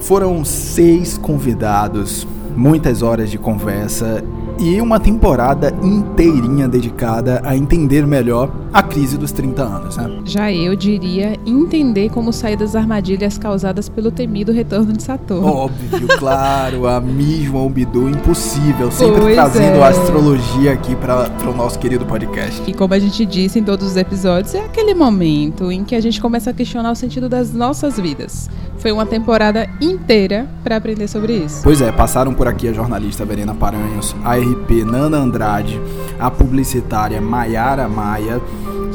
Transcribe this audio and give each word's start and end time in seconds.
Foram 0.00 0.44
seis 0.44 1.18
convidados, 1.18 2.26
muitas 2.56 3.02
horas 3.02 3.30
de 3.30 3.38
conversa 3.38 4.24
e 4.58 4.80
uma 4.80 4.98
temporada 4.98 5.72
inteirinha 5.82 6.66
dedicada 6.66 7.40
a 7.44 7.56
entender 7.56 8.06
melhor 8.06 8.50
a 8.72 8.82
crise 8.88 9.16
dos 9.16 9.30
30 9.32 9.62
anos, 9.62 9.96
né? 9.96 10.20
Já 10.24 10.52
eu 10.52 10.74
diria 10.74 11.38
entender 11.46 12.10
como 12.10 12.32
sair 12.32 12.56
das 12.56 12.74
armadilhas 12.74 13.38
causadas 13.38 13.88
pelo 13.88 14.10
temido 14.10 14.52
retorno 14.52 14.92
de 14.92 15.02
Saturno. 15.02 15.46
Óbvio, 15.46 16.08
claro, 16.18 16.86
a 16.86 17.00
mesma 17.00 17.68
Bidu 17.68 18.08
impossível, 18.08 18.90
sempre 18.90 19.20
Pois 19.20 19.34
trazendo 19.34 19.76
é. 19.76 19.82
a 19.82 19.88
astrologia 19.88 20.72
aqui 20.72 20.96
para 20.96 21.30
o 21.48 21.54
nosso 21.54 21.78
querido 21.78 22.04
podcast. 22.06 22.62
E 22.66 22.74
como 22.74 22.94
a 22.94 22.98
gente 22.98 23.24
disse 23.24 23.58
em 23.58 23.62
todos 23.62 23.86
os 23.86 23.96
episódios, 23.96 24.54
é 24.54 24.64
aquele 24.64 24.94
momento 24.94 25.70
em 25.70 25.84
que 25.84 25.94
a 25.94 26.00
gente 26.00 26.20
começa 26.20 26.50
a 26.50 26.52
questionar 26.52 26.90
o 26.90 26.94
sentido 26.94 27.28
das 27.28 27.52
nossas 27.52 27.98
vidas. 27.98 28.48
Foi 28.78 28.90
uma 28.92 29.04
temporada 29.06 29.68
inteira 29.80 30.46
para 30.64 30.76
aprender 30.76 31.08
sobre 31.08 31.34
isso. 31.34 31.62
Pois 31.62 31.80
é, 31.80 31.90
passaram 31.92 32.32
por 32.32 32.48
aqui 32.48 32.68
a 32.68 32.72
jornalista 32.72 33.24
Verena 33.24 33.54
Paranhos, 33.54 34.14
a 34.24 34.36
RP 34.36 34.84
Nana 34.84 35.18
Andrade, 35.18 35.80
a 36.18 36.30
publicitária 36.30 37.20
Maiara 37.20 37.88
Maia, 37.88 38.40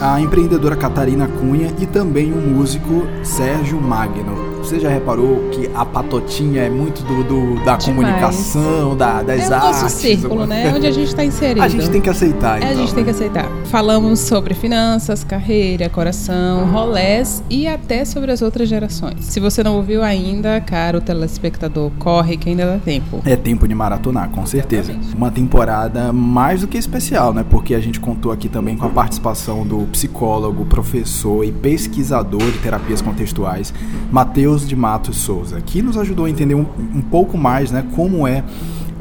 a 0.03 0.19
empreendedora 0.19 0.75
Catarina 0.75 1.29
Cunha 1.29 1.73
e 1.79 1.85
também 1.85 2.33
o 2.33 2.35
músico 2.35 3.07
Sérgio 3.23 3.79
Magno. 3.79 4.52
Você 4.63 4.79
já 4.79 4.89
reparou 4.89 5.49
que 5.51 5.69
a 5.75 5.85
patotinha 5.85 6.61
é 6.63 6.69
muito 6.69 7.03
do, 7.03 7.23
do- 7.23 7.55
da 7.65 7.75
Demais. 7.75 7.85
comunicação, 7.85 8.95
da, 8.95 9.21
das 9.21 9.41
é 9.41 9.49
o 9.49 9.53
artes? 9.53 9.81
nosso 9.83 9.95
círculo, 9.97 10.45
né? 10.45 10.73
Onde 10.75 10.87
a 10.87 10.91
gente 10.91 11.07
está 11.09 11.23
inserido. 11.23 11.61
A 11.61 11.67
gente 11.67 11.89
tem 11.89 11.99
que 12.01 12.09
aceitar, 12.09 12.55
É, 12.55 12.57
então. 12.59 12.69
a 12.71 12.73
gente 12.75 12.93
tem 12.95 13.03
que 13.03 13.09
aceitar. 13.09 13.45
Falamos 13.65 14.19
sobre 14.21 14.53
finanças, 14.53 15.23
carreira, 15.23 15.89
coração, 15.89 16.65
rolés 16.71 17.43
e 17.49 17.67
até 17.67 18.05
sobre 18.05 18.31
as 18.31 18.41
outras 18.41 18.69
gerações. 18.69 19.25
Se 19.25 19.39
você 19.39 19.61
não 19.63 19.75
ouviu 19.75 20.01
ainda, 20.01 20.59
caro 20.61 21.01
telespectador, 21.01 21.91
corre 21.99 22.37
que 22.37 22.49
ainda 22.49 22.65
dá 22.65 22.77
tempo. 22.77 23.21
É 23.25 23.35
tempo 23.35 23.67
de 23.67 23.75
maratonar, 23.75 24.29
com 24.29 24.45
certeza. 24.45 24.95
Uma 25.15 25.29
temporada 25.29 26.13
mais 26.13 26.61
do 26.61 26.67
que 26.67 26.77
especial, 26.77 27.33
né? 27.33 27.45
Porque 27.47 27.75
a 27.75 27.79
gente 27.81 27.99
contou 27.99 28.31
aqui 28.31 28.47
também 28.47 28.77
com 28.77 28.85
a 28.85 28.89
participação 28.89 29.65
do 29.67 29.79
psicólogo, 29.91 30.65
professor 30.65 31.43
e 31.43 31.51
pesquisador 31.51 32.41
de 32.43 32.59
terapias 32.59 33.01
contextuais, 33.01 33.73
Matheus 34.11 34.52
de 34.61 34.75
Matos 34.75 35.17
Souza, 35.17 35.59
que 35.61 35.81
nos 35.81 35.97
ajudou 35.97 36.25
a 36.25 36.29
entender 36.29 36.55
um, 36.55 36.65
um 36.93 37.01
pouco 37.01 37.37
mais, 37.37 37.71
né? 37.71 37.83
Como 37.95 38.27
é, 38.27 38.43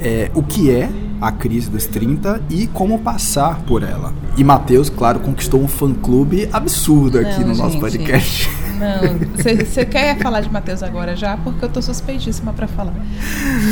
é, 0.00 0.30
o 0.34 0.42
que 0.42 0.70
é 0.70 0.90
a 1.20 1.30
crise 1.30 1.70
dos 1.70 1.86
30 1.86 2.42
e 2.50 2.66
como 2.66 2.98
passar 2.98 3.60
por 3.60 3.82
ela. 3.82 4.12
E 4.36 4.42
Matheus, 4.42 4.90
claro, 4.90 5.20
conquistou 5.20 5.62
um 5.62 5.68
fã-clube 5.68 6.48
absurdo 6.52 7.18
aqui 7.18 7.40
Não, 7.40 7.48
no 7.48 7.54
nosso 7.54 7.72
gente. 7.72 7.80
podcast. 7.80 8.50
Não, 8.82 9.36
você 9.64 9.84
quer 9.84 10.18
falar 10.18 10.40
de 10.40 10.50
Matheus 10.50 10.82
agora 10.82 11.14
já? 11.14 11.36
Porque 11.36 11.64
eu 11.64 11.68
tô 11.68 11.80
suspeitíssima 11.80 12.52
pra 12.52 12.66
falar. 12.66 12.94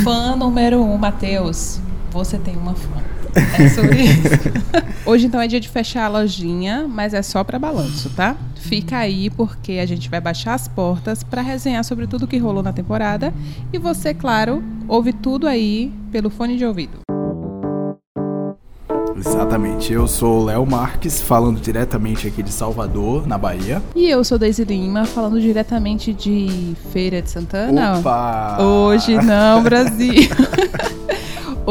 Fã 0.05 0.37
número 0.37 0.81
um, 0.81 0.97
Matheus. 0.97 1.81
Você 2.13 2.39
tem 2.39 2.57
uma 2.57 2.75
fã. 2.75 3.03
É 3.59 3.69
sobre 3.69 4.03
isso. 4.03 4.51
Hoje 5.05 5.27
então 5.27 5.41
é 5.41 5.47
dia 5.47 5.61
de 5.61 5.69
fechar 5.69 6.05
a 6.05 6.09
lojinha, 6.09 6.87
mas 6.89 7.15
é 7.15 7.23
só 7.23 7.43
pra 7.43 7.59
balanço, 7.59 8.11
tá? 8.11 8.37
Fica 8.57 8.99
aí 8.99 9.31
porque 9.31 9.73
a 9.73 9.87
gente 9.87 10.09
vai 10.09 10.21
baixar 10.21 10.55
as 10.55 10.69
portas 10.69 11.23
pra 11.23 11.43
resenhar 11.43 11.85
sobre 11.85 12.07
tudo 12.07 12.27
que 12.27 12.39
rolou 12.39 12.63
na 12.63 12.73
temporada 12.73 13.33
e 13.73 13.79
você, 13.79 14.13
claro, 14.15 14.63
ouve 14.87 15.13
tudo 15.13 15.47
aí 15.47 15.93
pelo 16.13 16.31
fone 16.31 16.57
de 16.57 16.65
ouvido. 16.65 17.01
Exatamente. 19.17 19.93
Eu 19.93 20.09
sou 20.09 20.41
o 20.41 20.45
Léo 20.45 20.65
Marques, 20.67 21.21
falando 21.21 21.61
diretamente 21.61 22.27
aqui 22.27 22.43
de 22.43 22.51
Salvador, 22.51 23.27
na 23.27 23.37
Bahia. 23.37 23.83
E 23.95 24.09
eu 24.09 24.25
sou 24.25 24.39
Daisy 24.39 24.65
Lima, 24.65 25.05
falando 25.05 25.39
diretamente 25.41 26.13
de 26.13 26.75
Feira 26.91 27.21
de 27.21 27.31
Santana. 27.31 27.99
Opa! 27.99 28.57
Hoje 28.63 29.17
não, 29.17 29.63
Brasil. 29.63 30.29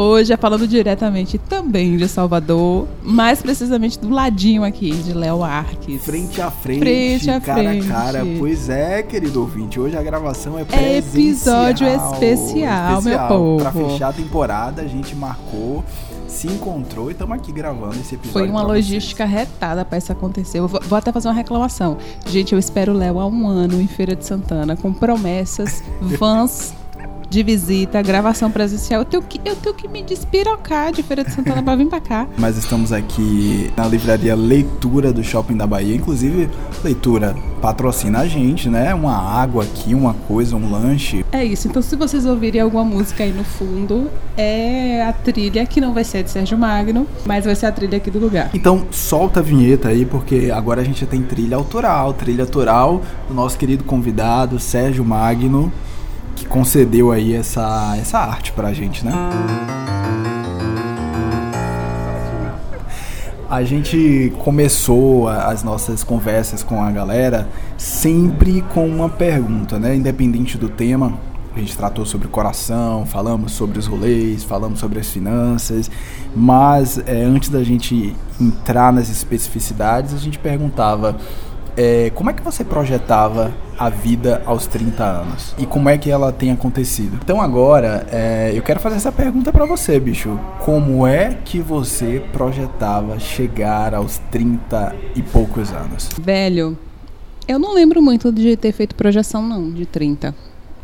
Hoje 0.00 0.32
é 0.32 0.36
falando 0.38 0.66
diretamente 0.66 1.36
também 1.36 1.94
de 1.98 2.08
Salvador, 2.08 2.88
mais 3.02 3.42
precisamente 3.42 3.98
do 3.98 4.08
ladinho 4.08 4.64
aqui 4.64 4.90
de 4.92 5.12
Léo 5.12 5.42
Arques. 5.44 6.02
Frente 6.02 6.40
a 6.40 6.50
frente, 6.50 6.78
Frente 6.80 7.30
a 7.30 7.38
cara 7.38 7.62
frente. 7.68 7.86
a 7.86 7.94
cara. 7.94 8.26
Pois 8.38 8.70
é, 8.70 9.02
querido 9.02 9.42
ouvinte. 9.42 9.78
Hoje 9.78 9.98
a 9.98 10.02
gravação 10.02 10.58
é 10.58 10.62
É 10.62 10.64
presencial. 10.64 11.68
episódio 11.68 11.86
especial, 11.86 13.02
meu 13.02 13.18
povo. 13.28 13.60
Pra 13.60 13.72
fechar 13.72 14.08
a 14.08 14.12
temporada, 14.14 14.80
a 14.80 14.86
gente 14.86 15.14
marcou, 15.14 15.84
se 16.26 16.46
encontrou 16.46 17.10
e 17.10 17.12
estamos 17.12 17.36
aqui 17.36 17.52
gravando 17.52 17.96
esse 17.96 18.14
episódio. 18.14 18.32
Foi 18.32 18.48
uma 18.48 18.62
logística 18.62 19.26
retada 19.26 19.84
pra 19.84 19.98
isso 19.98 20.10
acontecer. 20.10 20.60
Eu 20.60 20.66
vou, 20.66 20.80
vou 20.88 20.96
até 20.96 21.12
fazer 21.12 21.28
uma 21.28 21.34
reclamação. 21.34 21.98
Gente, 22.26 22.54
eu 22.54 22.58
espero 22.58 22.92
o 22.94 22.96
Léo 22.96 23.20
há 23.20 23.26
um 23.26 23.46
ano 23.46 23.78
em 23.78 23.86
Feira 23.86 24.16
de 24.16 24.24
Santana, 24.24 24.76
com 24.76 24.94
promessas, 24.94 25.84
vans 26.00 26.72
de 27.30 27.44
visita, 27.44 28.02
gravação 28.02 28.50
presencial. 28.50 29.02
Eu 29.02 29.04
tenho 29.04 29.22
que, 29.22 29.40
eu 29.44 29.54
tenho 29.54 29.74
que 29.74 29.86
me 29.86 30.02
despirocar 30.02 30.92
de 30.92 31.02
Feira 31.02 31.22
de 31.22 31.32
Santana 31.32 31.62
pra 31.62 31.76
vir 31.76 31.86
pra 31.86 32.00
cá. 32.00 32.26
Mas 32.36 32.56
estamos 32.58 32.92
aqui 32.92 33.70
na 33.76 33.86
livraria 33.86 34.34
Leitura 34.34 35.12
do 35.12 35.22
Shopping 35.22 35.56
da 35.56 35.66
Bahia. 35.66 35.94
Inclusive, 35.94 36.50
Leitura 36.82 37.36
patrocina 37.62 38.20
a 38.20 38.26
gente, 38.26 38.68
né? 38.68 38.92
Uma 38.92 39.16
água 39.16 39.62
aqui, 39.62 39.94
uma 39.94 40.14
coisa, 40.14 40.56
um 40.56 40.70
lanche. 40.70 41.24
É 41.30 41.44
isso. 41.44 41.68
Então, 41.68 41.80
se 41.80 41.94
vocês 41.94 42.26
ouvirem 42.26 42.60
alguma 42.60 42.82
música 42.84 43.22
aí 43.22 43.32
no 43.32 43.44
fundo, 43.44 44.10
é 44.36 45.02
a 45.02 45.12
trilha 45.12 45.64
que 45.66 45.80
não 45.80 45.94
vai 45.94 46.02
ser 46.02 46.24
de 46.24 46.30
Sérgio 46.30 46.58
Magno, 46.58 47.06
mas 47.24 47.44
vai 47.44 47.54
ser 47.54 47.66
a 47.66 47.72
trilha 47.72 47.98
aqui 47.98 48.10
do 48.10 48.18
lugar. 48.18 48.50
Então 48.54 48.86
solta 48.90 49.40
a 49.40 49.42
vinheta 49.42 49.88
aí, 49.88 50.04
porque 50.04 50.50
agora 50.52 50.80
a 50.80 50.84
gente 50.84 51.06
tem 51.06 51.22
trilha 51.22 51.56
autoral, 51.56 52.12
trilha 52.12 52.42
autoral 52.42 53.02
do 53.28 53.34
nosso 53.34 53.56
querido 53.56 53.84
convidado 53.84 54.58
Sérgio 54.58 55.04
Magno, 55.04 55.72
que 56.40 56.46
concedeu 56.46 57.12
aí 57.12 57.34
essa, 57.34 57.94
essa 57.98 58.18
arte 58.18 58.50
pra 58.52 58.72
gente, 58.72 59.04
né? 59.04 59.12
A 63.48 63.62
gente 63.62 64.32
começou 64.38 65.28
as 65.28 65.62
nossas 65.62 66.02
conversas 66.02 66.62
com 66.62 66.82
a 66.82 66.90
galera 66.90 67.46
sempre 67.76 68.62
com 68.62 68.86
uma 68.86 69.08
pergunta, 69.08 69.78
né? 69.78 69.94
Independente 69.94 70.56
do 70.56 70.68
tema, 70.68 71.18
a 71.54 71.58
gente 71.58 71.76
tratou 71.76 72.06
sobre 72.06 72.26
o 72.26 72.30
coração, 72.30 73.04
falamos 73.04 73.52
sobre 73.52 73.78
os 73.78 73.86
rolês, 73.86 74.42
falamos 74.42 74.78
sobre 74.78 74.98
as 75.00 75.08
finanças, 75.08 75.90
mas 76.34 76.98
é, 77.06 77.22
antes 77.22 77.50
da 77.50 77.62
gente 77.62 78.16
entrar 78.40 78.92
nas 78.92 79.10
especificidades, 79.10 80.14
a 80.14 80.18
gente 80.18 80.38
perguntava 80.38 81.16
é, 81.76 82.10
como 82.14 82.30
é 82.30 82.32
que 82.32 82.42
você 82.42 82.64
projetava 82.64 83.52
a 83.80 83.88
vida 83.88 84.42
aos 84.44 84.66
30 84.66 85.02
anos 85.02 85.54
e 85.56 85.64
como 85.64 85.88
é 85.88 85.96
que 85.96 86.10
ela 86.10 86.30
tem 86.30 86.50
acontecido. 86.50 87.18
Então 87.24 87.40
agora 87.40 88.06
é, 88.12 88.52
eu 88.54 88.60
quero 88.62 88.78
fazer 88.78 88.96
essa 88.96 89.10
pergunta 89.10 89.50
pra 89.50 89.64
você, 89.64 89.98
bicho. 89.98 90.38
Como 90.58 91.06
é 91.06 91.38
que 91.42 91.60
você 91.60 92.22
projetava 92.30 93.18
chegar 93.18 93.94
aos 93.94 94.18
30 94.30 94.94
e 95.16 95.22
poucos 95.22 95.72
anos? 95.72 96.10
Velho, 96.20 96.76
eu 97.48 97.58
não 97.58 97.72
lembro 97.72 98.02
muito 98.02 98.30
de 98.30 98.54
ter 98.54 98.72
feito 98.72 98.94
projeção, 98.94 99.48
não, 99.48 99.70
de 99.70 99.86
30. 99.86 100.34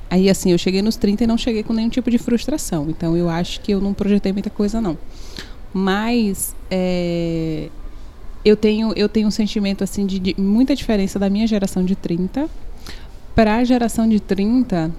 Aí, 0.09 0.31
assim, 0.31 0.53
eu 0.53 0.59
cheguei 0.59 0.81
nos 0.81 0.97
30 0.97 1.25
e 1.25 1.27
não 1.27 1.37
cheguei 1.37 1.63
com 1.63 1.75
nenhum 1.75 1.91
tipo 1.91 2.11
de 2.11 2.17
frustração. 2.17 2.87
Então, 2.89 3.15
eu 3.15 3.29
acho 3.29 3.61
que 3.61 3.73
eu 3.73 3.81
não 3.81 3.93
projetei 3.93 4.33
muita 4.33 4.49
coisa, 4.49 4.81
não. 4.81 4.97
Mas, 5.75 6.55
é, 6.71 7.69
eu, 8.43 8.57
tenho, 8.57 8.93
eu 8.97 9.09
tenho 9.09 9.29
um 9.29 9.33
sentimento, 9.33 9.85
assim, 9.85 10.07
de, 10.07 10.19
de 10.19 10.41
muita 10.41 10.75
diferença 10.75 11.19
da 11.19 11.29
minha 11.29 11.47
geração 11.47 11.85
de 11.85 11.95
30 11.95 12.49
para 13.37 13.57
a 13.57 13.65
geração 13.65 14.09
de 14.09 14.19
30 14.19 14.91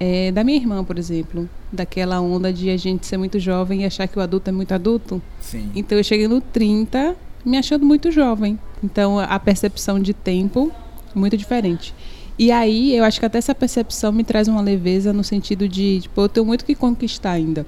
é, 0.00 0.32
da 0.32 0.42
minha 0.42 0.56
irmã, 0.56 0.82
por 0.82 0.98
exemplo. 0.98 1.48
Daquela 1.70 2.18
onda 2.20 2.50
de 2.50 2.70
a 2.70 2.76
gente 2.78 3.06
ser 3.06 3.18
muito 3.18 3.38
jovem 3.38 3.82
e 3.82 3.84
achar 3.84 4.08
que 4.08 4.18
o 4.18 4.22
adulto 4.22 4.48
é 4.48 4.52
muito 4.52 4.72
adulto. 4.72 5.22
Sim. 5.38 5.70
Então 5.76 5.98
eu 5.98 6.02
cheguei 6.02 6.26
no 6.26 6.40
30 6.40 7.14
me 7.44 7.58
achando 7.58 7.84
muito 7.84 8.10
jovem. 8.10 8.58
Então 8.82 9.20
a 9.20 9.38
percepção 9.38 10.00
de 10.00 10.14
tempo 10.14 10.72
muito 11.14 11.36
diferente. 11.36 11.94
E 12.38 12.50
aí 12.50 12.96
eu 12.96 13.04
acho 13.04 13.20
que 13.20 13.26
até 13.26 13.36
essa 13.36 13.54
percepção 13.54 14.10
me 14.10 14.24
traz 14.24 14.48
uma 14.48 14.62
leveza 14.62 15.12
no 15.12 15.22
sentido 15.22 15.68
de, 15.68 16.00
tipo, 16.00 16.20
eu 16.22 16.28
tenho 16.28 16.46
muito 16.46 16.64
que 16.64 16.74
conquistar 16.74 17.32
ainda. 17.32 17.66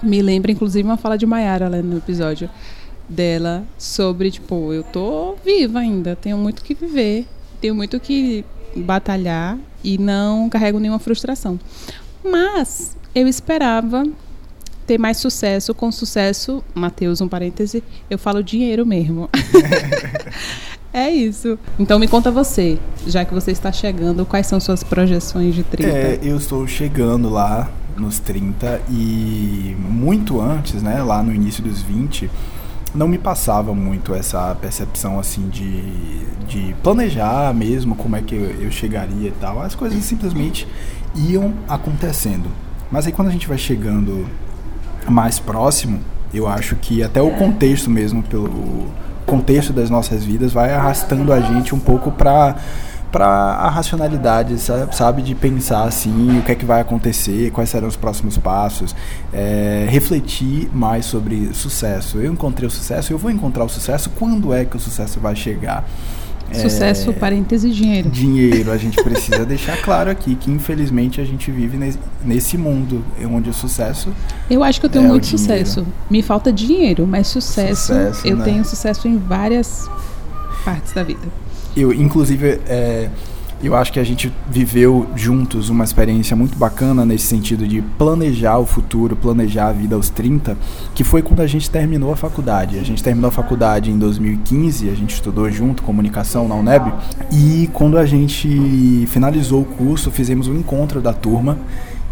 Me 0.00 0.22
lembra 0.22 0.52
inclusive 0.52 0.88
uma 0.88 0.96
fala 0.96 1.18
de 1.18 1.26
Mayara 1.26 1.68
lá 1.68 1.82
no 1.82 1.98
episódio 1.98 2.48
dela 3.08 3.64
sobre, 3.76 4.30
tipo, 4.30 4.72
eu 4.72 4.84
tô 4.84 5.34
viva 5.44 5.80
ainda, 5.80 6.16
tenho 6.16 6.38
muito 6.38 6.62
que 6.62 6.72
viver, 6.72 7.26
tenho 7.60 7.74
muito 7.74 7.98
que 8.00 8.44
batalhar 8.76 9.58
e 9.82 9.98
não 9.98 10.48
carrego 10.48 10.78
nenhuma 10.78 10.98
frustração. 10.98 11.58
Mas 12.24 12.96
eu 13.14 13.28
esperava 13.28 14.04
ter 14.86 14.98
mais 14.98 15.18
sucesso. 15.18 15.74
Com 15.74 15.90
sucesso, 15.90 16.62
Matheus, 16.74 17.20
um 17.20 17.28
parêntese, 17.28 17.82
eu 18.08 18.18
falo 18.18 18.42
dinheiro 18.42 18.86
mesmo. 18.86 19.28
é 20.92 21.10
isso. 21.10 21.58
Então 21.78 21.98
me 21.98 22.08
conta 22.08 22.30
você, 22.30 22.78
já 23.06 23.24
que 23.24 23.34
você 23.34 23.50
está 23.50 23.72
chegando, 23.72 24.24
quais 24.24 24.46
são 24.46 24.60
suas 24.60 24.82
projeções 24.82 25.54
de 25.54 25.62
30? 25.62 25.90
É, 25.90 26.18
eu 26.22 26.36
estou 26.36 26.66
chegando 26.66 27.28
lá 27.28 27.70
nos 27.96 28.18
30 28.18 28.82
e 28.90 29.76
muito 29.78 30.40
antes, 30.40 30.82
né, 30.82 31.02
lá 31.02 31.22
no 31.22 31.32
início 31.32 31.62
dos 31.62 31.80
20, 31.80 32.30
não 32.94 33.08
me 33.08 33.18
passava 33.18 33.74
muito 33.74 34.14
essa 34.14 34.54
percepção 34.60 35.18
assim 35.18 35.48
de, 35.48 35.82
de 36.46 36.74
planejar 36.82 37.52
mesmo 37.52 37.96
como 37.96 38.14
é 38.14 38.22
que 38.22 38.34
eu, 38.34 38.70
chegaria 38.70 39.28
e 39.28 39.32
tal. 39.32 39.60
As 39.60 39.74
coisas 39.74 40.02
simplesmente 40.04 40.66
iam 41.14 41.52
acontecendo. 41.68 42.48
Mas 42.90 43.06
aí 43.06 43.12
quando 43.12 43.28
a 43.28 43.32
gente 43.32 43.48
vai 43.48 43.58
chegando 43.58 44.26
mais 45.08 45.38
próximo, 45.38 46.00
eu 46.32 46.46
acho 46.46 46.76
que 46.76 47.02
até 47.02 47.20
o 47.20 47.32
contexto 47.32 47.90
mesmo, 47.90 48.22
pelo 48.22 48.88
contexto 49.26 49.72
das 49.72 49.90
nossas 49.90 50.24
vidas, 50.24 50.52
vai 50.52 50.72
arrastando 50.72 51.32
a 51.32 51.40
gente 51.40 51.74
um 51.74 51.80
pouco 51.80 52.12
para 52.12 52.56
para 53.14 53.28
a 53.28 53.70
racionalidade, 53.70 54.56
sabe, 54.58 55.22
de 55.22 55.36
pensar 55.36 55.84
assim, 55.84 56.36
o 56.36 56.42
que 56.42 56.50
é 56.50 56.54
que 56.56 56.64
vai 56.64 56.80
acontecer, 56.80 57.52
quais 57.52 57.70
serão 57.70 57.86
os 57.86 57.94
próximos 57.94 58.36
passos, 58.36 58.92
é, 59.32 59.86
refletir 59.88 60.68
mais 60.74 61.04
sobre 61.04 61.54
sucesso. 61.54 62.18
Eu 62.18 62.32
encontrei 62.32 62.66
o 62.66 62.70
sucesso, 62.70 63.12
eu 63.12 63.18
vou 63.18 63.30
encontrar 63.30 63.64
o 63.64 63.68
sucesso, 63.68 64.10
quando 64.18 64.52
é 64.52 64.64
que 64.64 64.76
o 64.76 64.80
sucesso 64.80 65.20
vai 65.20 65.36
chegar? 65.36 65.88
Sucesso, 66.52 67.10
é, 67.10 67.12
parêntese, 67.12 67.70
dinheiro. 67.70 68.10
Dinheiro. 68.10 68.72
A 68.72 68.76
gente 68.76 68.96
precisa 69.02 69.46
deixar 69.46 69.80
claro 69.80 70.10
aqui 70.10 70.34
que, 70.34 70.50
infelizmente, 70.50 71.20
a 71.20 71.24
gente 71.24 71.52
vive 71.52 71.78
nesse 72.24 72.58
mundo 72.58 73.04
onde 73.30 73.48
o 73.48 73.54
sucesso. 73.54 74.12
Eu 74.50 74.64
acho 74.64 74.80
que 74.80 74.86
eu 74.86 74.90
tenho 74.90 75.04
é 75.04 75.08
muito 75.08 75.26
sucesso. 75.26 75.86
Me 76.10 76.20
falta 76.20 76.52
dinheiro, 76.52 77.06
mas 77.06 77.28
sucesso. 77.28 77.94
sucesso 77.94 78.26
eu 78.26 78.36
né? 78.38 78.44
tenho 78.44 78.64
sucesso 78.64 79.06
em 79.06 79.18
várias 79.18 79.88
partes 80.64 80.92
da 80.92 81.04
vida. 81.04 81.43
Eu, 81.76 81.92
inclusive, 81.92 82.60
é, 82.68 83.08
eu 83.62 83.74
acho 83.74 83.92
que 83.92 83.98
a 83.98 84.04
gente 84.04 84.30
viveu 84.48 85.06
juntos 85.16 85.70
uma 85.70 85.84
experiência 85.84 86.36
muito 86.36 86.56
bacana 86.56 87.04
nesse 87.04 87.24
sentido 87.24 87.66
de 87.66 87.80
planejar 87.80 88.58
o 88.58 88.66
futuro, 88.66 89.16
planejar 89.16 89.68
a 89.68 89.72
vida 89.72 89.96
aos 89.96 90.10
30, 90.10 90.56
que 90.94 91.02
foi 91.02 91.22
quando 91.22 91.40
a 91.40 91.46
gente 91.46 91.70
terminou 91.70 92.12
a 92.12 92.16
faculdade. 92.16 92.78
A 92.78 92.82
gente 92.82 93.02
terminou 93.02 93.28
a 93.28 93.32
faculdade 93.32 93.90
em 93.90 93.98
2015, 93.98 94.90
a 94.90 94.94
gente 94.94 95.14
estudou 95.14 95.50
junto 95.50 95.82
comunicação 95.82 96.46
na 96.46 96.54
UNEB, 96.54 96.92
e 97.32 97.70
quando 97.72 97.96
a 97.96 98.04
gente 98.04 99.06
finalizou 99.08 99.62
o 99.62 99.64
curso, 99.64 100.10
fizemos 100.10 100.46
um 100.46 100.56
encontro 100.56 101.00
da 101.00 101.12
turma 101.12 101.58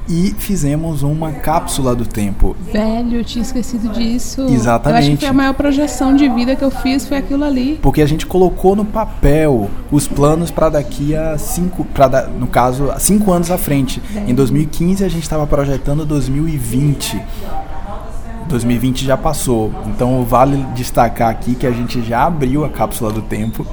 e 0.08 0.34
fizemos 0.36 1.02
uma 1.02 1.32
cápsula 1.32 1.94
do 1.94 2.06
tempo. 2.06 2.56
Velho, 2.72 3.18
eu 3.18 3.24
tinha 3.24 3.42
esquecido 3.42 3.88
disso. 3.90 4.42
Exatamente. 4.48 5.06
Eu 5.06 5.08
acho 5.08 5.10
que 5.10 5.16
foi 5.18 5.28
a 5.28 5.32
maior 5.32 5.54
projeção 5.54 6.14
de 6.14 6.28
vida 6.28 6.56
que 6.56 6.64
eu 6.64 6.70
fiz 6.70 7.06
foi 7.06 7.18
aquilo 7.18 7.44
ali. 7.44 7.78
Porque 7.80 8.02
a 8.02 8.06
gente 8.06 8.26
colocou 8.26 8.74
no 8.74 8.84
papel 8.84 9.70
os 9.90 10.08
planos 10.08 10.50
para 10.50 10.70
daqui 10.70 11.14
a 11.14 11.38
cinco, 11.38 11.84
para 11.84 12.26
no 12.26 12.46
caso, 12.46 12.92
cinco 12.98 13.32
anos 13.32 13.50
à 13.50 13.58
frente. 13.58 14.02
Em 14.26 14.34
2015 14.34 15.04
a 15.04 15.08
gente 15.08 15.22
estava 15.22 15.46
projetando 15.46 16.04
2020. 16.04 17.20
2020 18.48 19.04
já 19.04 19.16
passou, 19.16 19.72
então 19.86 20.24
vale 20.24 20.56
destacar 20.74 21.30
aqui 21.30 21.54
que 21.54 21.66
a 21.66 21.70
gente 21.70 22.02
já 22.02 22.24
abriu 22.26 22.64
a 22.64 22.68
cápsula 22.68 23.10
do 23.10 23.22
tempo 23.22 23.66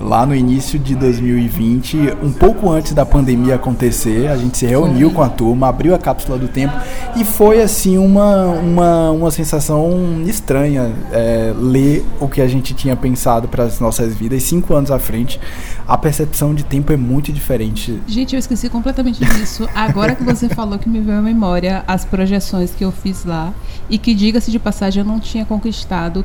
lá 0.00 0.24
no 0.24 0.34
início 0.34 0.78
de 0.78 0.94
2020, 0.94 2.16
um 2.22 2.32
pouco 2.32 2.70
antes 2.70 2.92
da 2.92 3.04
pandemia 3.04 3.56
acontecer, 3.56 4.28
a 4.28 4.36
gente 4.36 4.58
se 4.58 4.66
reuniu 4.66 5.10
com 5.10 5.22
a 5.22 5.28
turma, 5.28 5.68
abriu 5.68 5.94
a 5.94 5.98
cápsula 5.98 6.38
do 6.38 6.48
tempo 6.48 6.74
e 7.16 7.24
foi 7.24 7.60
assim 7.60 7.98
uma, 7.98 8.46
uma, 8.46 9.10
uma 9.10 9.30
sensação 9.30 10.22
estranha 10.26 10.92
é, 11.10 11.52
ler 11.56 12.04
o 12.20 12.28
que 12.28 12.40
a 12.40 12.46
gente 12.46 12.74
tinha 12.74 12.94
pensado 12.94 13.48
para 13.48 13.64
as 13.64 13.80
nossas 13.80 14.14
vidas 14.14 14.42
cinco 14.42 14.74
anos 14.74 14.90
à 14.90 14.98
frente. 14.98 15.40
A 15.86 15.96
percepção 15.96 16.54
de 16.54 16.64
tempo 16.64 16.92
é 16.92 16.96
muito 16.96 17.32
diferente. 17.32 18.00
Gente, 18.06 18.34
eu 18.34 18.38
esqueci 18.38 18.68
completamente 18.68 19.24
disso. 19.24 19.68
Agora 19.74 20.14
que 20.14 20.22
você 20.22 20.48
falou 20.48 20.78
que 20.78 20.88
me 20.88 21.00
veio 21.00 21.18
à 21.18 21.22
memória 21.22 21.82
as 21.86 22.04
projeções 22.04 22.72
que 22.72 22.84
eu 22.84 22.92
fiz 22.92 23.24
lá 23.24 23.52
e 23.88 23.98
que, 23.98 24.14
diga-se 24.14 24.50
de 24.50 24.58
passagem, 24.58 25.02
eu 25.02 25.06
não 25.06 25.18
tinha 25.18 25.44
conquistado 25.44 26.24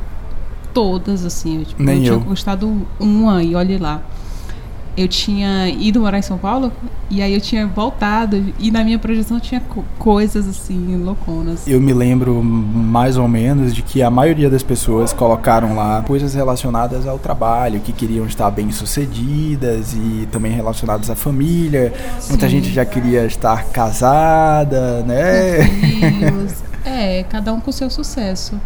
todas, 0.73 1.23
assim. 1.25 1.59
Eu, 1.59 1.65
tipo, 1.65 1.83
Nem 1.83 2.05
eu, 2.05 2.13
eu. 2.13 2.17
tinha 2.17 2.29
gostado 2.29 2.87
uma 2.99 3.43
e 3.43 3.55
olhe 3.55 3.77
lá. 3.77 4.01
Eu 4.95 5.07
tinha 5.07 5.69
ido 5.69 6.01
morar 6.01 6.19
em 6.19 6.21
São 6.21 6.37
Paulo 6.37 6.71
e 7.09 7.19
aí 7.19 7.33
eu 7.33 7.41
tinha 7.41 7.65
voltado 7.65 8.53
e 8.59 8.69
na 8.69 8.83
minha 8.83 8.99
projeção 8.99 9.39
tinha 9.39 9.59
co 9.59 9.83
coisas 9.97 10.47
assim, 10.47 11.01
louconas. 11.03 11.67
Eu 11.67 11.81
me 11.81 11.91
lembro 11.91 12.43
mais 12.43 13.17
ou 13.17 13.27
menos 13.27 13.73
de 13.73 13.81
que 13.81 14.03
a 14.03 14.11
maioria 14.11 14.51
das 14.51 14.61
pessoas 14.61 15.11
colocaram 15.11 15.75
lá 15.75 16.03
coisas 16.03 16.35
relacionadas 16.35 17.07
ao 17.07 17.17
trabalho, 17.17 17.79
que 17.79 17.91
queriam 17.91 18.27
estar 18.27 18.51
bem 18.51 18.71
sucedidas 18.71 19.93
e 19.93 20.27
também 20.31 20.51
relacionadas 20.51 21.09
à 21.09 21.15
família. 21.15 21.91
Sim. 22.19 22.33
Muita 22.33 22.47
gente 22.47 22.71
já 22.71 22.85
queria 22.85 23.25
estar 23.25 23.65
casada, 23.65 25.01
né? 25.07 25.57
É, 26.85 27.24
cada 27.24 27.53
um 27.53 27.59
com 27.59 27.71
seu 27.71 27.89
sucesso. 27.89 28.59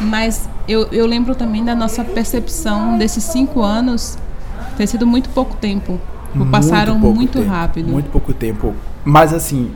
Mas 0.00 0.48
eu, 0.68 0.88
eu 0.92 1.06
lembro 1.06 1.34
também 1.34 1.64
da 1.64 1.74
nossa 1.74 2.04
percepção 2.04 2.98
desses 2.98 3.24
cinco 3.24 3.62
anos 3.62 4.18
ter 4.76 4.86
sido 4.86 5.06
muito 5.06 5.30
pouco 5.30 5.56
tempo. 5.56 5.98
Muito 6.34 6.50
passaram 6.50 6.98
muito 6.98 7.38
tempo, 7.38 7.50
rápido. 7.50 7.88
Muito 7.88 8.10
pouco 8.10 8.32
tempo. 8.32 8.74
Mas 9.04 9.34
assim, 9.34 9.70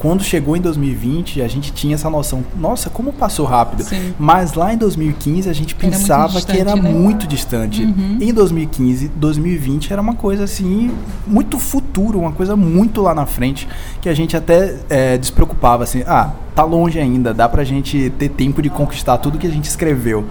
quando 0.00 0.22
chegou 0.22 0.56
em 0.56 0.62
2020, 0.62 1.42
a 1.42 1.48
gente 1.48 1.72
tinha 1.72 1.94
essa 1.94 2.08
noção, 2.08 2.42
nossa, 2.56 2.88
como 2.88 3.12
passou 3.12 3.44
rápido. 3.44 3.84
Sim. 3.84 4.14
Mas 4.18 4.54
lá 4.54 4.72
em 4.72 4.78
2015 4.78 5.46
a 5.48 5.52
gente 5.52 5.74
pensava 5.74 6.32
distante, 6.32 6.56
que 6.56 6.60
era 6.60 6.74
né? 6.74 6.90
muito 6.90 7.26
distante. 7.26 7.84
Uhum. 7.84 8.16
Em 8.18 8.32
2015, 8.32 9.08
2020 9.08 9.92
era 9.92 10.00
uma 10.00 10.14
coisa 10.14 10.44
assim, 10.44 10.90
muito 11.26 11.58
futuro, 11.58 12.18
uma 12.18 12.32
coisa 12.32 12.56
muito 12.56 13.02
lá 13.02 13.14
na 13.14 13.26
frente, 13.26 13.68
que 14.00 14.08
a 14.08 14.14
gente 14.14 14.34
até 14.34 14.74
é, 14.88 15.18
despreocupava 15.18 15.84
assim, 15.84 16.02
ah, 16.06 16.30
tá 16.54 16.64
longe 16.64 16.98
ainda, 16.98 17.32
dá 17.32 17.48
pra 17.48 17.64
gente 17.64 18.10
ter 18.18 18.28
tempo 18.28 18.60
de 18.60 18.70
conquistar 18.70 19.18
tudo 19.18 19.38
que 19.38 19.46
a 19.46 19.50
gente 19.50 19.64
escreveu 19.64 20.26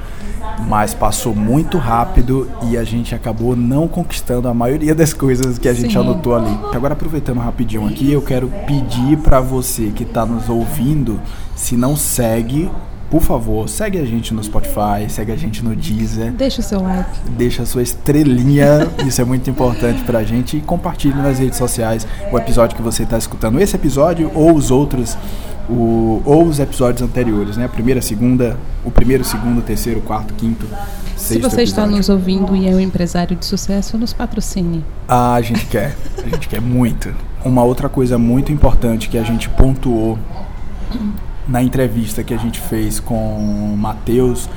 mas 0.67 0.93
passou 0.93 1.33
muito 1.33 1.77
rápido 1.77 2.49
e 2.63 2.77
a 2.77 2.83
gente 2.83 3.15
acabou 3.15 3.55
não 3.55 3.87
conquistando 3.87 4.47
a 4.47 4.53
maioria 4.53 4.93
das 4.93 5.13
coisas 5.13 5.57
que 5.57 5.67
a 5.67 5.73
gente 5.73 5.93
Sim. 5.93 5.99
anotou 5.99 6.35
ali. 6.35 6.57
Agora 6.73 6.93
aproveitando 6.93 7.39
rapidinho 7.39 7.87
aqui, 7.87 8.11
eu 8.11 8.21
quero 8.21 8.51
pedir 8.65 9.17
para 9.17 9.39
você 9.39 9.91
que 9.95 10.03
está 10.03 10.25
nos 10.25 10.49
ouvindo, 10.49 11.19
se 11.55 11.75
não 11.75 11.95
segue, 11.95 12.69
por 13.09 13.21
favor, 13.21 13.67
segue 13.67 13.97
a 13.97 14.05
gente 14.05 14.33
no 14.33 14.43
Spotify, 14.43 15.09
segue 15.09 15.31
a 15.31 15.35
gente 15.35 15.63
no 15.63 15.75
Deezer. 15.75 16.31
Deixa 16.33 16.61
o 16.61 16.63
seu 16.63 16.81
like. 16.81 17.09
Deixa 17.31 17.63
a 17.63 17.65
sua 17.65 17.81
estrelinha, 17.81 18.87
isso 19.05 19.19
é 19.19 19.25
muito 19.25 19.49
importante 19.49 20.03
pra 20.03 20.23
gente. 20.23 20.57
E 20.57 20.61
compartilhe 20.61 21.15
nas 21.15 21.39
redes 21.39 21.57
sociais 21.57 22.05
o 22.31 22.37
episódio 22.37 22.75
que 22.75 22.83
você 22.83 23.03
está 23.03 23.17
escutando. 23.17 23.59
Esse 23.59 23.75
episódio 23.75 24.31
ou 24.35 24.53
os 24.53 24.69
outros 24.69 25.17
o, 25.69 26.21
ou 26.25 26.45
os 26.45 26.59
episódios 26.59 27.01
anteriores, 27.01 27.55
né? 27.55 27.65
A 27.65 27.69
primeira, 27.69 28.01
segunda, 28.01 28.57
o 28.83 28.89
primeiro, 28.89 29.23
segundo, 29.23 29.61
terceiro, 29.61 30.01
quarto, 30.01 30.33
quinto, 30.33 30.65
Se 31.15 31.33
você 31.33 31.37
episódio. 31.39 31.63
está 31.63 31.85
nos 31.85 32.09
ouvindo 32.09 32.55
e 32.55 32.67
é 32.67 32.71
um 32.71 32.79
empresário 32.79 33.35
de 33.35 33.45
sucesso, 33.45 33.97
nos 33.97 34.11
patrocine. 34.13 34.83
Ah, 35.07 35.35
a 35.35 35.41
gente 35.41 35.65
quer. 35.67 35.95
A 36.17 36.27
gente 36.27 36.47
quer 36.47 36.61
muito. 36.61 37.13
Uma 37.45 37.63
outra 37.63 37.87
coisa 37.87 38.17
muito 38.17 38.51
importante 38.51 39.07
que 39.07 39.17
a 39.17 39.23
gente 39.23 39.47
pontuou 39.49 40.17
na 41.47 41.63
entrevista 41.63 42.23
que 42.23 42.33
a 42.33 42.37
gente 42.37 42.59
fez 42.59 42.99
com 42.99 43.73
o 43.73 43.77
Matheus 43.77 44.49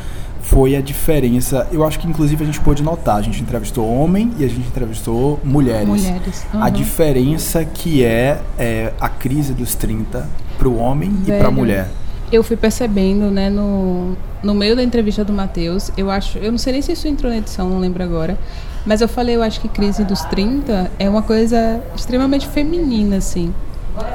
foi 0.53 0.77
a 0.77 0.83
diferença. 0.83 1.67
Eu 1.73 1.83
acho 1.83 1.99
que 1.99 2.07
inclusive 2.07 2.43
a 2.43 2.47
gente 2.47 2.61
pôde 2.61 2.83
notar. 2.83 3.17
A 3.17 3.23
gente 3.23 3.43
entrevistou 3.43 3.91
homem 3.91 4.31
e 4.39 4.45
a 4.45 4.49
gente 4.49 4.69
entrevistou 4.69 5.41
mulheres. 5.43 5.89
Mulheres. 5.89 6.45
Uhum. 6.53 6.63
A 6.63 6.69
diferença 6.69 7.65
que 7.65 8.05
é, 8.05 8.39
é, 8.59 8.93
a 9.01 9.09
crise 9.09 9.55
dos 9.55 9.75
30 9.75 10.29
para 10.59 10.69
o 10.69 10.77
homem 10.77 11.11
Velho, 11.11 11.37
e 11.37 11.39
para 11.39 11.49
a 11.49 11.51
mulher. 11.51 11.89
Eu 12.31 12.45
fui 12.45 12.57
percebendo, 12.57 13.31
né, 13.31 13.49
no, 13.49 14.15
no 14.43 14.55
meio 14.55 14.77
da 14.77 14.83
entrevista 14.83 15.25
do 15.25 15.33
Matheus, 15.33 15.91
eu 15.97 16.11
acho, 16.11 16.39
eu 16.39 16.51
não 16.51 16.59
sei 16.59 16.75
nem 16.75 16.83
se 16.83 16.93
isso 16.93 17.09
entrou 17.09 17.31
na 17.31 17.39
edição, 17.39 17.69
não 17.69 17.79
lembro 17.79 18.03
agora, 18.03 18.39
mas 18.87 19.03
eu 19.03 19.09
falei, 19.09 19.37
eu 19.37 19.43
acho 19.43 19.61
que 19.61 19.69
crise 19.69 20.03
dos 20.05 20.23
30 20.23 20.91
é 20.99 21.09
uma 21.09 21.23
coisa 21.23 21.83
extremamente 21.95 22.47
feminina, 22.47 23.17
assim. 23.17 23.55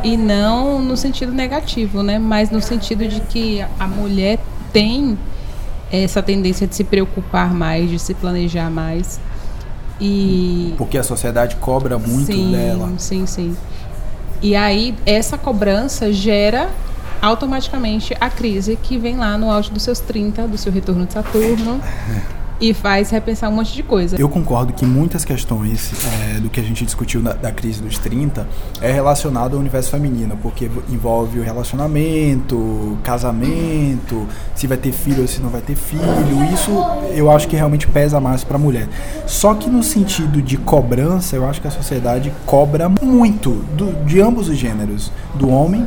E 0.04 0.18
não 0.18 0.82
no 0.82 0.98
sentido 0.98 1.32
negativo, 1.32 2.02
né? 2.02 2.18
Mas 2.18 2.50
no 2.50 2.60
sentido 2.62 3.08
de 3.08 3.22
que 3.22 3.64
a 3.80 3.88
mulher 3.88 4.40
tem 4.74 5.18
essa 5.92 6.22
tendência 6.22 6.68
de 6.68 6.76
se 6.76 6.84
preocupar 6.84 7.54
mais, 7.54 7.90
de 7.90 8.00
se 8.00 8.14
planejar 8.14 8.70
mais. 8.70 9.20
E 10.00 10.74
porque 10.78 10.98
a 10.98 11.04
sociedade 11.04 11.56
cobra 11.58 11.98
muito 11.98 12.32
sim, 12.32 12.52
dela. 12.52 12.92
Sim, 12.98 13.26
sim. 13.26 13.58
E 14.42 14.56
aí 14.56 14.96
essa 15.06 15.38
cobrança 15.38 16.14
gera 16.14 16.70
automaticamente 17.22 18.16
a 18.20 18.30
crise 18.30 18.76
que 18.76 18.98
vem 18.98 19.18
lá 19.18 19.38
no 19.38 19.50
auge 19.50 19.72
dos 19.72 19.82
seus 19.82 20.00
30, 20.00 20.48
do 20.48 20.58
seu 20.58 20.72
retorno 20.72 21.06
de 21.06 21.14
Saturno. 21.14 21.82
e 22.60 22.74
faz 22.74 23.10
repensar 23.10 23.50
um 23.50 23.56
monte 23.56 23.74
de 23.74 23.84
coisa. 23.84 24.20
Eu 24.20 24.30
concordo 24.30 24.74
que 24.74 24.86
muitas 24.86 25.24
questões 25.24 25.92
é, 26.06 26.40
do 26.40 26.50
que 26.50 26.60
a 26.60 26.64
gente 26.64 26.84
discutiu 26.84 27.22
na, 27.22 27.34
da 27.34 27.52
crise 27.52 27.82
dos 27.82 27.98
30 27.98 28.48
é 28.82 28.92
relacionado 28.92 29.54
ao 29.54 29.60
universo 29.60 29.92
feminino, 29.92 30.38
porque 30.42 30.70
envolve 30.90 31.40
o 31.40 31.44
relacionamento, 31.44 32.98
casamento, 33.04 34.28
se 34.56 34.68
vai 34.68 34.78
ter 34.78 34.92
filho 34.92 35.22
ou 35.22 35.28
se 35.28 35.40
não 35.40 35.50
vai 35.50 35.62
ter 35.62 35.76
filho. 35.76 36.04
Isso 36.54 36.72
eu 37.14 37.32
acho 37.32 37.48
que 37.48 37.56
realmente 37.56 37.88
pesa 37.88 38.20
mais 38.20 38.44
para 38.44 38.58
a 38.58 38.60
mulher. 38.60 38.88
Só 39.26 39.54
que 39.54 39.70
no 39.70 39.84
sentido 39.84 40.42
de 40.42 40.58
cobrança, 40.58 41.36
eu 41.36 41.48
acho 41.48 41.62
que 41.62 41.68
a 41.68 41.72
sociedade 41.72 42.32
cobra 42.46 42.90
muito 42.90 43.52
do, 43.76 44.06
de 44.06 44.22
ambos 44.22 44.50
os 44.50 44.58
gêneros. 44.58 45.12
Do 45.36 45.50
homem, 45.50 45.86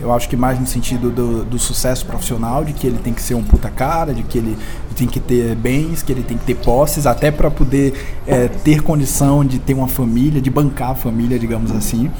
eu 0.00 0.12
acho 0.12 0.28
que 0.28 0.36
mais 0.36 0.58
no 0.58 0.66
sentido 0.66 1.10
do, 1.10 1.44
do 1.44 1.58
sucesso 1.58 2.06
profissional, 2.06 2.64
de 2.64 2.72
que 2.72 2.86
ele 2.86 2.98
tem 2.98 3.12
que 3.12 3.22
ser 3.22 3.34
um 3.34 3.42
puta 3.42 3.68
cara, 3.68 4.14
de 4.14 4.22
que 4.22 4.38
ele 4.38 4.56
tem 4.92 5.08
que 5.08 5.18
ter 5.18 5.54
bens, 5.56 6.02
que 6.02 6.11
ele 6.12 6.22
tem 6.22 6.36
que 6.36 6.44
ter 6.44 6.54
posses, 6.56 7.06
até 7.06 7.30
para 7.30 7.50
poder 7.50 7.94
é, 8.26 8.48
ter 8.48 8.82
condição 8.82 9.44
de 9.44 9.58
ter 9.58 9.74
uma 9.74 9.88
família, 9.88 10.40
de 10.40 10.50
bancar 10.50 10.90
a 10.90 10.94
família, 10.94 11.38
digamos 11.38 11.70
assim. 11.70 12.10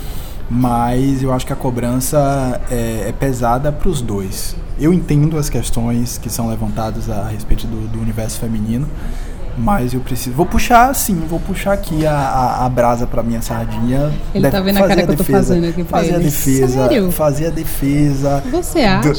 mas 0.51 1.23
eu 1.23 1.33
acho 1.33 1.47
que 1.47 1.53
a 1.53 1.57
cobrança 1.57 2.61
é, 2.71 3.09
é 3.09 3.13
pesada 3.13 3.73
para 3.73 3.89
os 3.89 4.03
dois. 4.03 4.55
Eu 4.79 4.93
entendo 4.93 5.39
as 5.39 5.49
questões 5.49 6.19
que 6.19 6.29
são 6.29 6.49
levantadas 6.49 7.09
a 7.09 7.29
respeito 7.29 7.67
do, 7.67 7.89
do 7.89 8.01
universo 8.01 8.39
feminino, 8.41 8.87
mas 9.57 9.93
eu 9.95 10.01
preciso. 10.01 10.35
Vou 10.35 10.47
puxar, 10.47 10.95
sim, 10.95 11.23
vou 11.29 11.39
puxar 11.41 11.73
aqui 11.73 12.07
a, 12.07 12.13
a, 12.15 12.67
a 12.67 12.69
brasa 12.69 13.07
pra 13.07 13.23
minha 13.23 13.41
sardinha. 13.43 14.13
Ele 14.35 14.51
tá 14.51 14.61
vendo 14.61 14.79
a 14.79 14.89
cara 14.89 15.03
a 15.03 15.07
que 15.07 15.13
eu 15.13 15.17
tô 15.17 15.25
fazendo 15.25 15.67
aqui 15.67 15.85
pra 15.85 15.99
fazer 16.01 16.09
ele. 16.15 16.17
a 16.17 16.19
defesa. 16.21 16.69
Sério? 16.89 17.13
Fazer 17.13 17.47
a 17.47 17.51
defesa. 17.51 18.43
Você 18.51 18.81
acha? 18.81 19.11
do- 19.13 19.19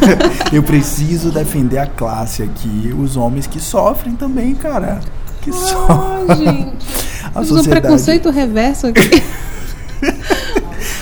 eu 0.56 0.62
preciso 0.62 1.30
defender 1.30 1.78
a 1.78 1.86
classe 1.86 2.42
aqui. 2.42 2.94
Os 2.98 3.16
homens 3.16 3.46
que 3.46 3.60
sofrem 3.60 4.14
também, 4.14 4.54
cara. 4.54 5.00
Que 5.42 5.52
sofrem. 5.52 6.26
Ah, 6.28 6.34
gente. 6.34 6.76
A 7.26 7.30
Temos 7.40 7.50
um 7.50 7.56
sociedade, 7.56 7.80
preconceito 7.80 8.30
reverso 8.30 8.86
aqui. 8.86 9.22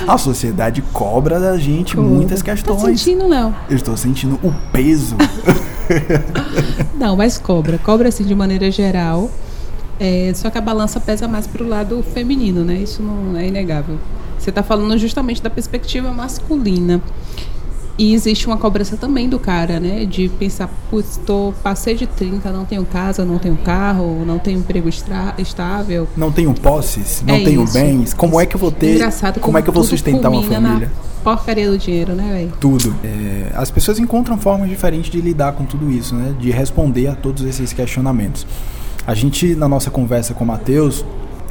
a 0.06 0.18
sociedade 0.18 0.82
cobra 0.92 1.38
da 1.40 1.56
gente 1.58 1.96
muitas 1.98 2.40
Tá 2.40 2.52
questões. 2.52 3.00
sentindo, 3.00 3.28
Léo? 3.28 3.54
Eu 3.68 3.76
estou 3.76 3.96
sentindo 3.96 4.38
o 4.42 4.52
peso. 4.72 5.16
Não, 6.94 7.16
mas 7.16 7.38
cobra. 7.38 7.78
Cobra, 7.78 8.08
assim, 8.08 8.24
de 8.24 8.34
maneira 8.34 8.70
geral. 8.70 9.30
É, 9.98 10.32
só 10.34 10.50
que 10.50 10.58
a 10.58 10.60
balança 10.60 10.98
pesa 10.98 11.28
mais 11.28 11.46
pro 11.46 11.66
lado 11.66 12.02
feminino, 12.02 12.64
né? 12.64 12.74
Isso 12.74 13.02
não 13.02 13.36
é 13.36 13.46
inegável. 13.46 13.98
Você 14.38 14.50
está 14.50 14.62
falando 14.62 14.98
justamente 14.98 15.40
da 15.40 15.48
perspectiva 15.48 16.10
masculina. 16.12 17.00
E 17.98 18.14
existe 18.14 18.46
uma 18.46 18.56
cobrança 18.56 18.96
também 18.96 19.28
do 19.28 19.38
cara, 19.38 19.78
né? 19.78 20.04
De 20.06 20.28
pensar, 20.28 20.68
putz, 20.90 21.20
tô, 21.26 21.52
passei 21.62 21.94
de 21.94 22.06
30, 22.06 22.50
não 22.50 22.64
tenho 22.64 22.84
casa, 22.86 23.24
não 23.24 23.38
tenho 23.38 23.56
carro, 23.56 24.24
não 24.24 24.38
tenho 24.38 24.58
emprego 24.60 24.88
estável. 24.88 26.08
Não 26.16 26.32
tenho 26.32 26.52
posses, 26.54 27.22
não 27.26 27.34
É 27.34 27.44
tenho 27.44 27.64
isso. 27.64 27.74
bens. 27.74 28.14
Como 28.14 28.40
é 28.40 28.46
que 28.46 28.56
eu 28.56 28.60
vou 28.60 28.70
ter? 28.72 28.94
Engraçado 28.94 29.40
como 29.40 29.58
é 29.58 29.62
que 29.62 29.68
eu 29.68 29.74
vou 29.74 29.84
sustentar 29.84 30.30
uma 30.30 30.42
família? 30.42 30.90
Porcaria 31.22 31.70
do 31.70 31.78
dinheiro, 31.78 32.14
né, 32.14 32.32
velho? 32.32 32.52
tudo. 32.58 32.92
É, 33.04 33.52
as 33.54 33.70
pessoas 33.70 33.98
encontram 33.98 34.36
formas 34.38 34.68
diferentes 34.68 35.08
de 35.10 35.20
lidar 35.20 35.52
com 35.52 35.64
tudo 35.64 35.88
isso, 35.90 36.14
né? 36.16 36.34
De 36.40 36.50
responder 36.50 37.06
a 37.08 37.14
todos 37.14 37.44
esses 37.44 37.72
questionamentos. 37.72 38.44
A 39.06 39.14
gente, 39.14 39.54
na 39.54 39.68
nossa 39.68 39.90
conversa 39.90 40.34
com 40.34 40.42
o 40.42 40.46
Matheus, 40.46 41.04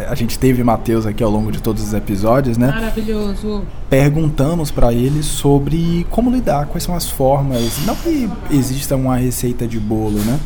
a 0.07 0.15
gente 0.15 0.37
teve 0.37 0.63
Matheus 0.63 1.05
aqui 1.05 1.23
ao 1.23 1.29
longo 1.29 1.51
de 1.51 1.61
todos 1.61 1.83
os 1.83 1.93
episódios, 1.93 2.57
né? 2.57 2.67
Maravilhoso. 2.67 3.63
Perguntamos 3.89 4.71
para 4.71 4.93
ele 4.93 5.23
sobre 5.23 6.05
como 6.09 6.31
lidar, 6.31 6.67
quais 6.67 6.83
são 6.83 6.95
as 6.95 7.09
formas. 7.09 7.85
Não 7.85 7.95
que 7.95 8.29
exista 8.49 8.95
uma 8.95 9.17
receita 9.17 9.67
de 9.67 9.79
bolo, 9.79 10.19
né? 10.19 10.39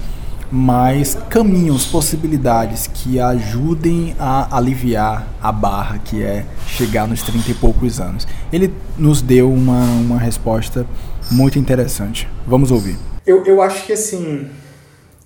Mas 0.51 1.17
caminhos, 1.29 1.85
possibilidades 1.85 2.87
que 2.87 3.19
ajudem 3.19 4.15
a 4.19 4.55
aliviar 4.55 5.27
a 5.41 5.51
barra 5.51 5.97
que 5.97 6.23
é 6.23 6.45
chegar 6.67 7.07
nos 7.07 7.21
30 7.23 7.51
e 7.51 7.53
poucos 7.55 7.99
anos. 7.99 8.27
Ele 8.53 8.71
nos 8.97 9.21
deu 9.21 9.51
uma, 9.51 9.83
uma 9.83 10.19
resposta 10.19 10.85
muito 11.31 11.57
interessante. 11.57 12.27
Vamos 12.45 12.71
ouvir. 12.71 12.97
Eu, 13.25 13.43
eu 13.45 13.61
acho 13.61 13.85
que 13.85 13.93
assim, 13.93 14.47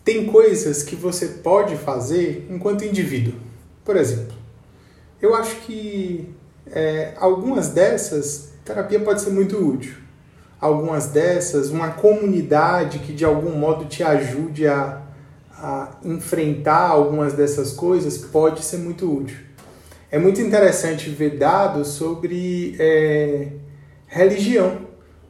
tem 0.04 0.26
coisas 0.26 0.84
que 0.84 0.96
você 0.96 1.28
pode 1.28 1.76
fazer 1.76 2.48
enquanto 2.50 2.86
indivíduo. 2.86 3.34
Por 3.90 3.98
exemplo, 3.98 4.38
eu 5.20 5.34
acho 5.34 5.62
que 5.62 6.32
é, 6.72 7.14
algumas 7.18 7.70
dessas, 7.70 8.52
terapia 8.64 9.00
pode 9.00 9.20
ser 9.20 9.32
muito 9.32 9.58
útil. 9.58 9.96
Algumas 10.62 11.08
dessas, 11.08 11.72
uma 11.72 11.90
comunidade 11.94 13.00
que 13.00 13.12
de 13.12 13.26
algum 13.26 13.58
modo 13.58 13.86
te 13.86 14.04
ajude 14.04 14.68
a, 14.68 15.02
a 15.52 15.98
enfrentar 16.06 16.88
algumas 16.88 17.34
dessas 17.34 17.74
coisas 17.74 18.20
pode 18.20 18.64
ser 18.64 18.78
muito 18.78 19.12
útil. 19.12 19.40
É 20.12 20.20
muito 20.20 20.40
interessante 20.40 21.10
ver 21.10 21.40
dados 21.40 21.88
sobre 21.88 22.76
é, 22.78 23.54
religião 24.06 24.82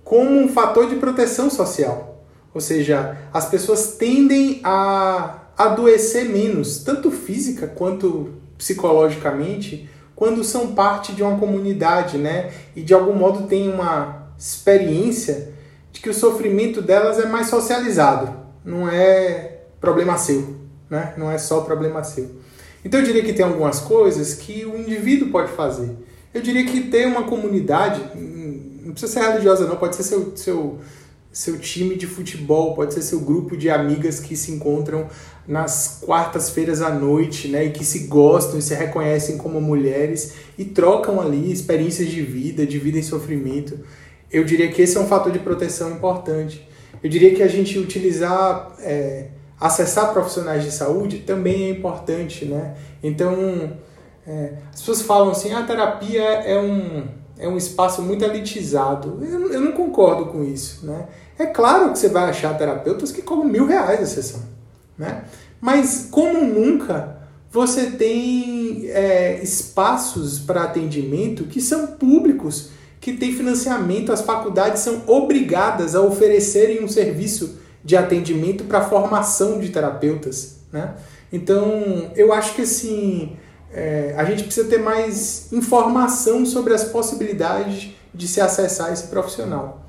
como 0.04 0.32
um 0.32 0.50
fator 0.50 0.89
de 0.89 0.98
proteção 0.98 1.50
social. 1.50 2.25
Ou 2.54 2.60
seja, 2.60 3.20
as 3.32 3.46
pessoas 3.46 3.96
tendem 3.96 4.60
a 4.66 5.46
adoecer 5.58 6.28
menos, 6.28 6.84
tanto 6.84 7.10
física 7.10 7.66
quanto 7.66 8.38
psicologicamente, 8.60 9.89
quando 10.13 10.44
são 10.44 10.75
parte 10.75 11.13
de 11.13 11.24
uma 11.24 11.39
comunidade, 11.39 12.18
né? 12.18 12.51
E 12.75 12.82
de 12.82 12.94
algum 12.94 13.13
modo 13.13 13.48
têm 13.48 13.74
uma 13.74 14.34
experiência 14.38 15.54
de 15.94 16.01
que 16.01 16.10
o 16.10 16.13
sofrimento 16.13 16.82
delas 16.82 17.18
é 17.18 17.25
mais 17.25 17.48
socializado, 17.48 18.36
não 18.63 18.88
é 18.89 19.62
problema 19.80 20.18
seu, 20.18 20.58
né? 20.89 21.13
Não 21.18 21.32
é 21.32 21.38
só 21.38 21.62
problema 21.62 22.04
seu. 22.04 22.30
Então 22.84 23.00
eu 23.00 23.06
diria 23.06 23.24
que 23.24 23.32
tem 23.32 23.46
algumas 23.46 23.80
coisas 23.80 24.34
que 24.34 24.66
o 24.66 24.78
indivíduo 24.78 25.30
pode 25.30 25.51
fazer. 25.54 25.96
Eu 26.34 26.42
diria 26.42 26.66
que 26.66 26.82
ter 26.82 27.08
uma 27.08 27.24
comunidade, 27.24 28.01
hum, 28.16 28.82
não 28.84 28.92
precisa 28.92 29.13
ser 29.13 29.22
religiosa 29.22 29.68
não, 29.68 29.78
pode 29.78 29.96
ser 29.96 30.04
seu, 30.04 30.36
seu, 30.36 30.80
seu 31.32 31.60
time 31.60 31.96
de 31.96 32.08
futebol, 32.08 32.74
pode 32.74 32.94
ser 32.94 33.02
seu 33.02 33.20
grupo 33.20 33.56
de 33.56 33.70
amigas 33.70 34.20
que 34.20 34.36
se 34.36 34.52
encontram 34.52 35.08
nas 35.48 36.00
quartas-feiras 36.02 36.82
à 36.82 36.90
noite, 36.90 37.48
né, 37.48 37.66
e 37.66 37.72
que 37.72 37.84
se 37.84 38.08
gostam 38.08 38.60
e 38.60 38.62
se 38.62 38.74
reconhecem 38.74 39.38
como 39.38 39.60
mulheres 39.62 40.34
e 40.58 40.66
trocam 40.66 41.20
ali 41.20 41.52
experiências 41.52 42.10
de 42.10 42.22
vida, 42.22 42.66
de 42.66 42.78
vida 42.78 42.98
em 42.98 43.04
sofrimento. 43.04 43.80
Eu 44.32 44.44
diria 44.44 44.70
que 44.72 44.82
esse 44.82 44.98
é 44.98 45.00
um 45.00 45.08
fator 45.08 45.32
de 45.32 45.40
proteção 45.40 45.92
importante. 45.92 46.68
Eu 47.02 47.10
diria 47.10 47.34
que 47.34 47.42
a 47.42 47.48
gente 47.48 47.80
utilizar, 47.80 48.76
é, 48.80 49.28
acessar 49.60 50.12
profissionais 50.14 50.64
de 50.64 50.72
saúde 50.72 51.20
também 51.20 51.66
é 51.66 51.70
importante, 51.70 52.46
né? 52.46 52.76
Então, 53.02 53.78
é, 54.28 54.54
as 54.72 54.82
pessoas 54.82 55.02
falam 55.02 55.32
assim, 55.32 55.54
a 55.54 55.64
terapia 55.64 56.22
é 56.22 56.60
um, 56.60 57.08
é 57.39 57.48
um 57.48 57.58
espaço 57.58 58.01
muito 58.01 58.24
elitizado. 58.24 59.17
Eu, 59.22 59.53
eu 59.53 59.62
não 59.62 59.72
concordo 59.72 60.25
com 60.25 60.43
isso, 60.43 60.86
né? 60.86 61.08
É 61.38 61.46
claro 61.46 61.91
que 61.91 61.98
você 61.98 62.10
vai 62.10 62.29
achar 62.29 62.58
terapeutas 62.58 63.12
que 63.12 63.22
cobram 63.22 63.46
mil 63.46 63.65
reais 63.65 64.01
a 64.01 64.05
sessão, 64.05 64.41
né? 64.98 65.24
Mas, 65.62 66.10
como 66.12 66.43
nunca, 66.43 67.17
você 67.50 67.91
tem 67.91 68.88
é, 68.88 69.41
espaços 69.41 70.38
para 70.39 70.63
atendimento 70.63 71.46
que 71.46 71.62
são 71.62 71.88
públicos, 71.88 72.72
que 73.00 73.13
têm 73.13 73.34
financiamento, 73.34 74.12
as 74.12 74.22
faculdades 74.22 74.81
são 74.81 75.03
obrigadas 75.08 75.96
a 75.96 76.01
oferecerem 76.01 76.84
um 76.84 76.88
serviço 76.88 77.58
de 77.84 77.96
atendimento 77.96 78.65
para 78.65 78.81
formação 78.81 79.60
de 79.60 79.69
terapeutas, 79.69 80.58
né? 80.72 80.96
Então, 81.31 82.12
eu 82.15 82.34
acho 82.34 82.55
que 82.55 82.63
assim, 82.63 83.38
é, 83.72 84.14
a 84.18 84.24
gente 84.26 84.44
precisa 84.44 84.68
ter 84.68 84.80
mais 84.80 85.52
informação 85.52 86.46
sobre 86.46 86.74
as 86.74 86.84
possibilidades 86.86 87.92
de 88.14 88.28
se 88.28 88.42
acessar 88.42 88.92
esse 88.92 89.08
profissional. 89.08 89.86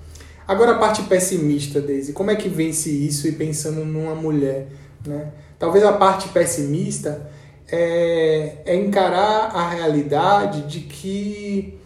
Agora 0.46 0.72
a 0.72 0.78
parte 0.78 1.02
pessimista, 1.04 1.80
Daisy, 1.80 2.12
como 2.12 2.30
é 2.30 2.36
que 2.36 2.48
vence 2.48 2.90
isso 2.90 3.26
e 3.28 3.32
pensando 3.32 3.84
numa 3.84 4.14
mulher, 4.14 4.68
né? 5.06 5.32
Talvez 5.58 5.84
a 5.84 5.92
parte 5.92 6.28
pessimista 6.30 7.30
é, 7.70 8.56
é 8.64 8.74
encarar 8.74 9.54
a 9.54 9.70
realidade 9.70 10.62
de 10.62 10.80
que 10.80 11.78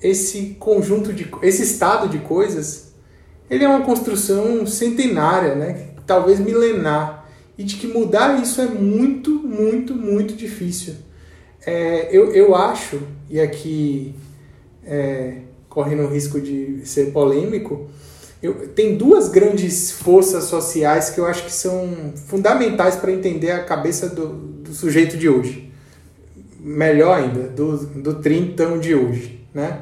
esse 0.00 0.56
conjunto 0.58 1.12
de 1.12 1.28
esse 1.42 1.62
estado 1.62 2.08
de 2.08 2.18
coisas 2.18 2.92
ele 3.48 3.64
é 3.64 3.68
uma 3.68 3.84
construção 3.84 4.66
centenária, 4.66 5.54
né? 5.54 5.88
Talvez 6.06 6.40
milenar 6.40 7.28
e 7.58 7.64
de 7.64 7.76
que 7.76 7.86
mudar 7.86 8.40
isso 8.42 8.60
é 8.60 8.66
muito, 8.66 9.30
muito, 9.30 9.94
muito 9.94 10.34
difícil. 10.34 10.94
É, 11.66 12.08
eu, 12.12 12.32
eu 12.32 12.54
acho, 12.54 13.00
e 13.28 13.40
aqui 13.40 14.14
é, 14.86 15.38
correndo 15.68 16.04
o 16.04 16.06
risco 16.06 16.40
de 16.40 16.86
ser 16.86 17.10
polêmico, 17.10 17.90
eu, 18.40 18.68
tem 18.68 18.96
duas 18.96 19.28
grandes 19.28 19.90
forças 19.90 20.44
sociais 20.44 21.10
que 21.10 21.18
eu 21.18 21.26
acho 21.26 21.44
que 21.44 21.52
são 21.52 22.12
fundamentais 22.14 22.94
para 22.94 23.10
entender 23.10 23.50
a 23.50 23.64
cabeça 23.64 24.08
do, 24.08 24.28
do 24.28 24.72
sujeito 24.72 25.16
de 25.16 25.28
hoje. 25.28 25.72
Melhor 26.60 27.18
ainda, 27.18 27.48
do, 27.48 27.78
do 27.78 28.14
trintão 28.20 28.78
de 28.78 28.94
hoje. 28.94 29.44
Né? 29.52 29.80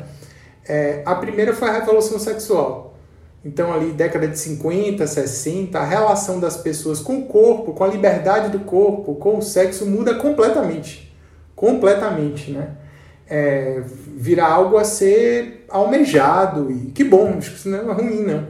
É, 0.67 1.03
a 1.05 1.15
primeira 1.15 1.53
foi 1.53 1.69
a 1.69 1.73
revolução 1.81 2.19
sexual. 2.19 2.97
Então, 3.45 3.71
ali, 3.71 3.93
década 3.93 4.27
de 4.27 4.39
50, 4.39 5.07
60, 5.07 5.79
a 5.79 5.85
relação 5.85 6.41
das 6.41 6.57
pessoas 6.57 7.01
com 7.01 7.19
o 7.19 7.27
corpo, 7.27 7.75
com 7.75 7.85
a 7.85 7.89
liberdade 7.89 8.51
do 8.51 8.61
corpo, 8.61 9.17
com 9.17 9.37
o 9.37 9.43
sexo 9.43 9.85
muda 9.85 10.15
completamente. 10.15 11.14
Completamente, 11.55 12.51
né? 12.51 12.71
É, 13.27 13.83
vira 14.17 14.45
algo 14.47 14.77
a 14.77 14.85
ser 14.85 15.65
almejado 15.69 16.71
e 16.71 16.91
que 16.91 17.03
bom, 17.03 17.37
acho 17.39 17.51
que 17.51 17.57
isso 17.57 17.69
não 17.69 17.91
é 17.91 17.95
ruim, 17.95 18.23
não. 18.23 18.47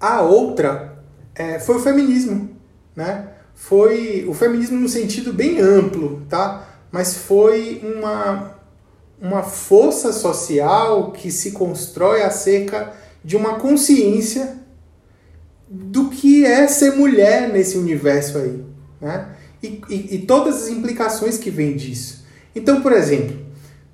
A 0.00 0.22
outra 0.22 1.02
é, 1.34 1.58
foi 1.58 1.76
o 1.76 1.80
feminismo, 1.80 2.50
né? 2.94 3.28
Foi 3.54 4.24
o 4.28 4.34
feminismo 4.34 4.78
no 4.78 4.88
sentido 4.88 5.32
bem 5.32 5.60
amplo, 5.60 6.22
tá? 6.28 6.68
Mas 6.90 7.14
foi 7.14 7.82
uma, 7.82 8.54
uma 9.20 9.42
força 9.42 10.12
social 10.12 11.10
que 11.10 11.30
se 11.30 11.50
constrói 11.50 12.22
acerca 12.22 12.92
de 13.24 13.36
uma 13.36 13.58
consciência 13.58 14.58
do 15.68 16.08
que 16.08 16.46
é 16.46 16.66
ser 16.66 16.96
mulher 16.96 17.48
nesse 17.52 17.76
universo 17.76 18.38
aí, 18.38 18.64
né? 19.00 19.28
E, 19.62 19.80
e, 19.88 20.14
e 20.16 20.18
todas 20.20 20.62
as 20.62 20.68
implicações 20.68 21.36
que 21.36 21.50
vêm 21.50 21.76
disso. 21.76 22.24
Então, 22.54 22.80
por 22.80 22.92
exemplo, 22.92 23.36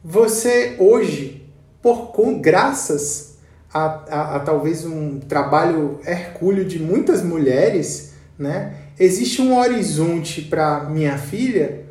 você 0.03 0.77
hoje 0.79 1.45
por 1.81 2.13
com 2.13 2.41
graças 2.41 3.35
a, 3.73 3.85
a, 3.85 4.37
a, 4.37 4.41
talvez 4.41 4.87
um 4.87 5.19
trabalho 5.21 6.01
hercúleo 6.07 6.65
de 6.65 6.79
muitas 6.79 7.23
mulheres, 7.23 8.15
né, 8.39 8.75
existe 8.99 9.43
um 9.43 9.59
horizonte 9.59 10.41
para 10.43 10.85
minha 10.89 11.19
filha 11.19 11.85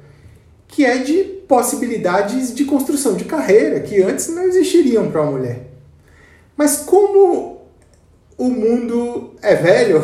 que 0.68 0.84
é 0.84 0.98
de 0.98 1.24
possibilidades 1.48 2.56
de 2.56 2.66
construção 2.66 3.16
de 3.16 3.26
carreira 3.26 3.80
que 3.82 4.02
antes 4.02 4.30
não 4.30 4.44
existiriam 4.44 5.12
para 5.12 5.22
uma 5.22 5.32
mulher. 5.34 5.68
Mas 6.58 6.78
como 6.78 7.62
o 8.36 8.50
mundo 8.50 9.36
é 9.42 9.56
velho, 9.56 10.02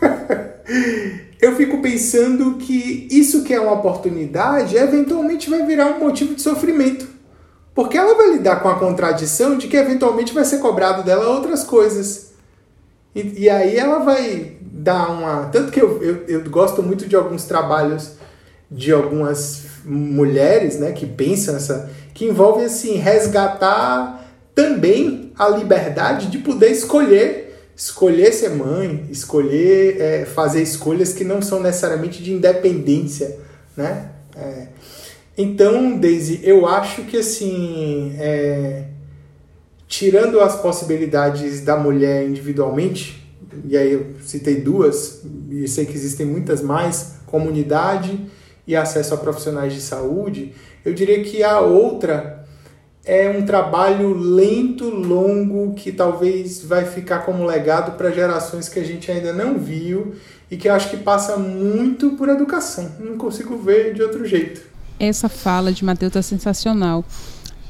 eu 1.40 1.56
fico 1.56 1.80
pensando 1.80 2.56
que 2.56 3.08
isso 3.10 3.42
que 3.42 3.54
é 3.54 3.60
uma 3.60 3.72
oportunidade 3.72 4.76
eventualmente 4.76 5.48
vai 5.48 5.64
virar 5.64 5.86
um 5.86 6.00
motivo 6.00 6.34
de 6.34 6.42
sofrimento. 6.42 7.08
Porque 7.74 7.96
ela 7.96 8.14
vai 8.14 8.32
lidar 8.32 8.56
com 8.56 8.68
a 8.68 8.78
contradição 8.78 9.56
de 9.56 9.66
que 9.66 9.76
eventualmente 9.76 10.34
vai 10.34 10.44
ser 10.44 10.58
cobrado 10.58 11.02
dela 11.02 11.28
outras 11.28 11.64
coisas. 11.64 12.32
E, 13.14 13.44
e 13.44 13.50
aí 13.50 13.76
ela 13.76 14.00
vai 14.00 14.56
dar 14.60 15.10
uma. 15.10 15.46
Tanto 15.46 15.72
que 15.72 15.80
eu, 15.80 16.02
eu, 16.02 16.24
eu 16.26 16.50
gosto 16.50 16.82
muito 16.82 17.06
de 17.06 17.16
alguns 17.16 17.44
trabalhos 17.44 18.12
de 18.70 18.92
algumas 18.92 19.64
mulheres 19.84 20.78
né, 20.78 20.92
que 20.92 21.06
pensam 21.06 21.56
essa. 21.56 21.90
que 22.12 22.26
envolvem 22.26 22.66
assim, 22.66 22.96
resgatar 22.96 24.30
também 24.54 25.32
a 25.38 25.48
liberdade 25.48 26.26
de 26.26 26.38
poder 26.38 26.70
escolher 26.70 27.49
escolher 27.80 28.30
ser 28.30 28.50
mãe, 28.50 29.06
escolher 29.10 29.98
é, 29.98 30.24
fazer 30.26 30.62
escolhas 30.62 31.14
que 31.14 31.24
não 31.24 31.40
são 31.40 31.62
necessariamente 31.62 32.22
de 32.22 32.30
independência, 32.30 33.38
né? 33.74 34.10
É, 34.36 34.66
então, 35.36 35.98
Daisy, 35.98 36.40
eu 36.42 36.66
acho 36.66 37.04
que 37.04 37.16
assim, 37.16 38.14
é, 38.18 38.84
tirando 39.88 40.40
as 40.40 40.60
possibilidades 40.60 41.62
da 41.62 41.74
mulher 41.74 42.28
individualmente, 42.28 43.26
e 43.64 43.78
aí 43.78 43.94
eu 43.94 44.08
citei 44.26 44.56
duas, 44.56 45.22
e 45.50 45.66
sei 45.66 45.86
que 45.86 45.94
existem 45.94 46.26
muitas 46.26 46.60
mais, 46.60 47.14
comunidade 47.24 48.26
e 48.66 48.76
acesso 48.76 49.14
a 49.14 49.16
profissionais 49.16 49.72
de 49.72 49.80
saúde, 49.80 50.52
eu 50.84 50.92
diria 50.92 51.24
que 51.24 51.42
a 51.42 51.60
outra 51.60 52.39
é 53.10 53.28
um 53.28 53.44
trabalho 53.44 54.14
lento, 54.16 54.88
longo, 54.88 55.74
que 55.74 55.90
talvez 55.90 56.62
vai 56.62 56.84
ficar 56.84 57.24
como 57.24 57.44
legado 57.44 57.96
para 57.96 58.12
gerações 58.12 58.68
que 58.68 58.78
a 58.78 58.84
gente 58.84 59.10
ainda 59.10 59.32
não 59.32 59.58
viu 59.58 60.14
e 60.48 60.56
que 60.56 60.68
acho 60.68 60.90
que 60.90 60.96
passa 60.96 61.36
muito 61.36 62.10
por 62.10 62.28
educação. 62.28 62.88
Não 63.00 63.18
consigo 63.18 63.58
ver 63.58 63.94
de 63.94 64.00
outro 64.00 64.24
jeito. 64.24 64.62
Essa 64.96 65.28
fala 65.28 65.72
de 65.72 65.84
Matheus 65.84 66.14
é 66.14 66.22
sensacional. 66.22 67.04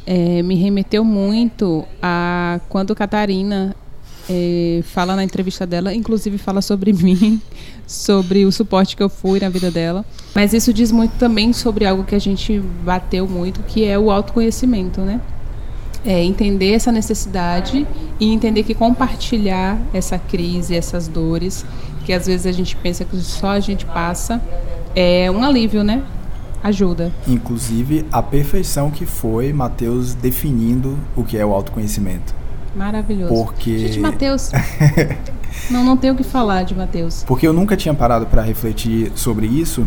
É, 0.06 0.42
me 0.42 0.56
remeteu 0.56 1.02
muito 1.02 1.87
a 2.02 2.61
quando 2.68 2.94
Catarina 2.94 3.75
é, 4.28 4.82
fala 4.85 5.16
na 5.16 5.25
entrevista 5.25 5.66
dela, 5.66 5.94
inclusive 5.94 6.37
fala 6.37 6.61
sobre 6.61 6.92
mim, 7.02 7.40
sobre 7.87 8.44
o 8.44 8.52
suporte 8.52 8.94
que 8.94 9.02
eu 9.02 9.09
fui 9.09 9.40
na 9.40 9.49
vida 9.49 9.70
dela. 9.70 10.04
Mas 10.34 10.52
isso 10.52 10.72
diz 10.72 10.92
muito 10.92 11.12
também 11.12 11.52
sobre 11.52 11.84
algo 11.84 12.04
que 12.04 12.14
a 12.14 12.18
gente 12.18 12.60
bateu 12.84 13.26
muito, 13.26 13.62
que 13.62 13.84
é 13.84 13.99
o 13.99 14.10
autoconhecimento, 14.10 15.00
né? 15.00 15.20
É 16.04 16.22
entender 16.22 16.72
essa 16.72 16.90
necessidade 16.90 17.87
e 18.18 18.32
entender 18.32 18.62
que 18.62 18.75
compartilhar 18.75 19.78
essa 19.92 20.18
crise, 20.18 20.75
essas 20.75 21.08
dores, 21.08 21.66
que 22.04 22.12
às 22.12 22.26
vezes 22.26 22.46
a 22.46 22.52
gente 22.52 22.75
pensa 22.76 23.04
que 23.04 23.16
só 23.18 23.50
a 23.50 23.60
gente 23.60 23.84
passa, 23.84 24.40
é 24.94 25.30
um 25.30 25.44
alívio, 25.44 25.84
né? 25.84 26.02
Ajuda. 26.62 27.12
Inclusive, 27.26 28.06
a 28.12 28.22
perfeição 28.22 28.90
que 28.90 29.06
foi 29.06 29.52
Mateus 29.52 30.14
definindo 30.14 30.99
o 31.16 31.25
que 31.25 31.37
é 31.38 31.44
o 31.44 31.52
autoconhecimento. 31.52 32.34
Maravilhoso. 32.76 33.32
Porque. 33.32 33.78
Gente, 33.78 33.99
Mateus. 33.99 34.50
não, 35.70 35.82
não 35.82 35.96
tenho 35.96 36.14
o 36.14 36.16
que 36.16 36.22
falar 36.22 36.62
de 36.64 36.75
Mateus. 36.75 37.25
Porque 37.26 37.47
eu 37.47 37.52
nunca 37.52 37.76
tinha 37.76 37.95
parado 37.95 38.26
para 38.26 38.43
refletir 38.43 39.10
sobre 39.14 39.47
isso. 39.47 39.86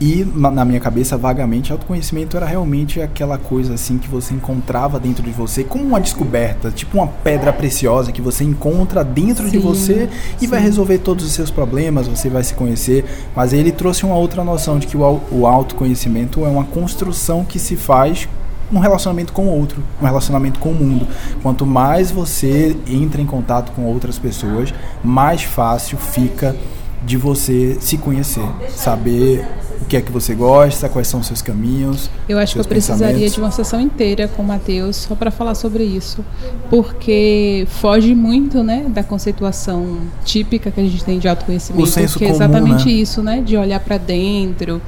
E 0.00 0.26
na 0.34 0.64
minha 0.64 0.80
cabeça, 0.80 1.16
vagamente, 1.16 1.70
autoconhecimento 1.70 2.36
era 2.36 2.46
realmente 2.46 3.00
aquela 3.00 3.38
coisa 3.38 3.74
assim 3.74 3.96
que 3.96 4.08
você 4.08 4.34
encontrava 4.34 4.98
dentro 4.98 5.22
de 5.22 5.30
você, 5.30 5.62
como 5.62 5.84
uma 5.84 6.00
descoberta, 6.00 6.70
tipo 6.70 6.98
uma 6.98 7.06
pedra 7.06 7.52
preciosa 7.52 8.10
que 8.10 8.20
você 8.20 8.42
encontra 8.42 9.04
dentro 9.04 9.44
sim, 9.44 9.52
de 9.52 9.58
você 9.58 10.08
e 10.36 10.40
sim. 10.40 10.46
vai 10.48 10.60
resolver 10.60 10.98
todos 10.98 11.24
os 11.24 11.32
seus 11.32 11.50
problemas, 11.50 12.08
você 12.08 12.28
vai 12.28 12.42
se 12.42 12.54
conhecer. 12.54 13.04
Mas 13.36 13.52
ele 13.52 13.70
trouxe 13.70 14.04
uma 14.04 14.16
outra 14.16 14.42
noção 14.42 14.78
de 14.78 14.86
que 14.86 14.96
o 14.96 15.46
autoconhecimento 15.46 16.44
é 16.44 16.48
uma 16.48 16.64
construção 16.64 17.44
que 17.44 17.58
se 17.58 17.76
faz 17.76 18.28
um 18.72 18.80
relacionamento 18.80 19.32
com 19.32 19.46
o 19.46 19.50
outro, 19.50 19.82
um 20.02 20.04
relacionamento 20.04 20.58
com 20.58 20.70
o 20.70 20.74
mundo. 20.74 21.06
Quanto 21.42 21.64
mais 21.64 22.10
você 22.10 22.76
entra 22.88 23.22
em 23.22 23.26
contato 23.26 23.70
com 23.72 23.84
outras 23.84 24.18
pessoas, 24.18 24.74
mais 25.04 25.42
fácil 25.42 25.96
fica 25.98 26.56
de 27.04 27.16
você 27.16 27.76
se 27.80 27.98
conhecer, 27.98 28.48
saber 28.70 29.46
o 29.84 29.86
que 29.86 29.96
é 29.98 30.00
que 30.00 30.10
você 30.10 30.34
gosta, 30.34 30.88
quais 30.88 31.06
são 31.06 31.20
os 31.20 31.26
seus 31.26 31.42
caminhos. 31.42 32.10
Eu 32.28 32.38
acho 32.38 32.54
que 32.54 32.60
eu 32.60 32.64
precisaria 32.64 33.28
de 33.28 33.38
uma 33.38 33.50
sessão 33.50 33.80
inteira 33.80 34.26
com 34.26 34.42
o 34.42 34.44
Matheus 34.44 34.96
só 34.96 35.14
para 35.14 35.30
falar 35.30 35.54
sobre 35.54 35.84
isso, 35.84 36.24
porque 36.70 37.66
foge 37.68 38.14
muito, 38.14 38.62
né, 38.62 38.86
da 38.88 39.02
conceituação 39.02 39.98
típica 40.24 40.70
que 40.70 40.80
a 40.80 40.84
gente 40.84 41.04
tem 41.04 41.18
de 41.18 41.28
autoconhecimento, 41.28 41.84
o 41.84 41.86
senso 41.86 42.18
que 42.18 42.24
é 42.24 42.28
comum, 42.28 42.36
exatamente 42.36 42.86
né? 42.86 42.92
isso, 42.92 43.22
né, 43.22 43.42
de 43.42 43.56
olhar 43.56 43.78
para 43.80 43.98
dentro, 43.98 44.80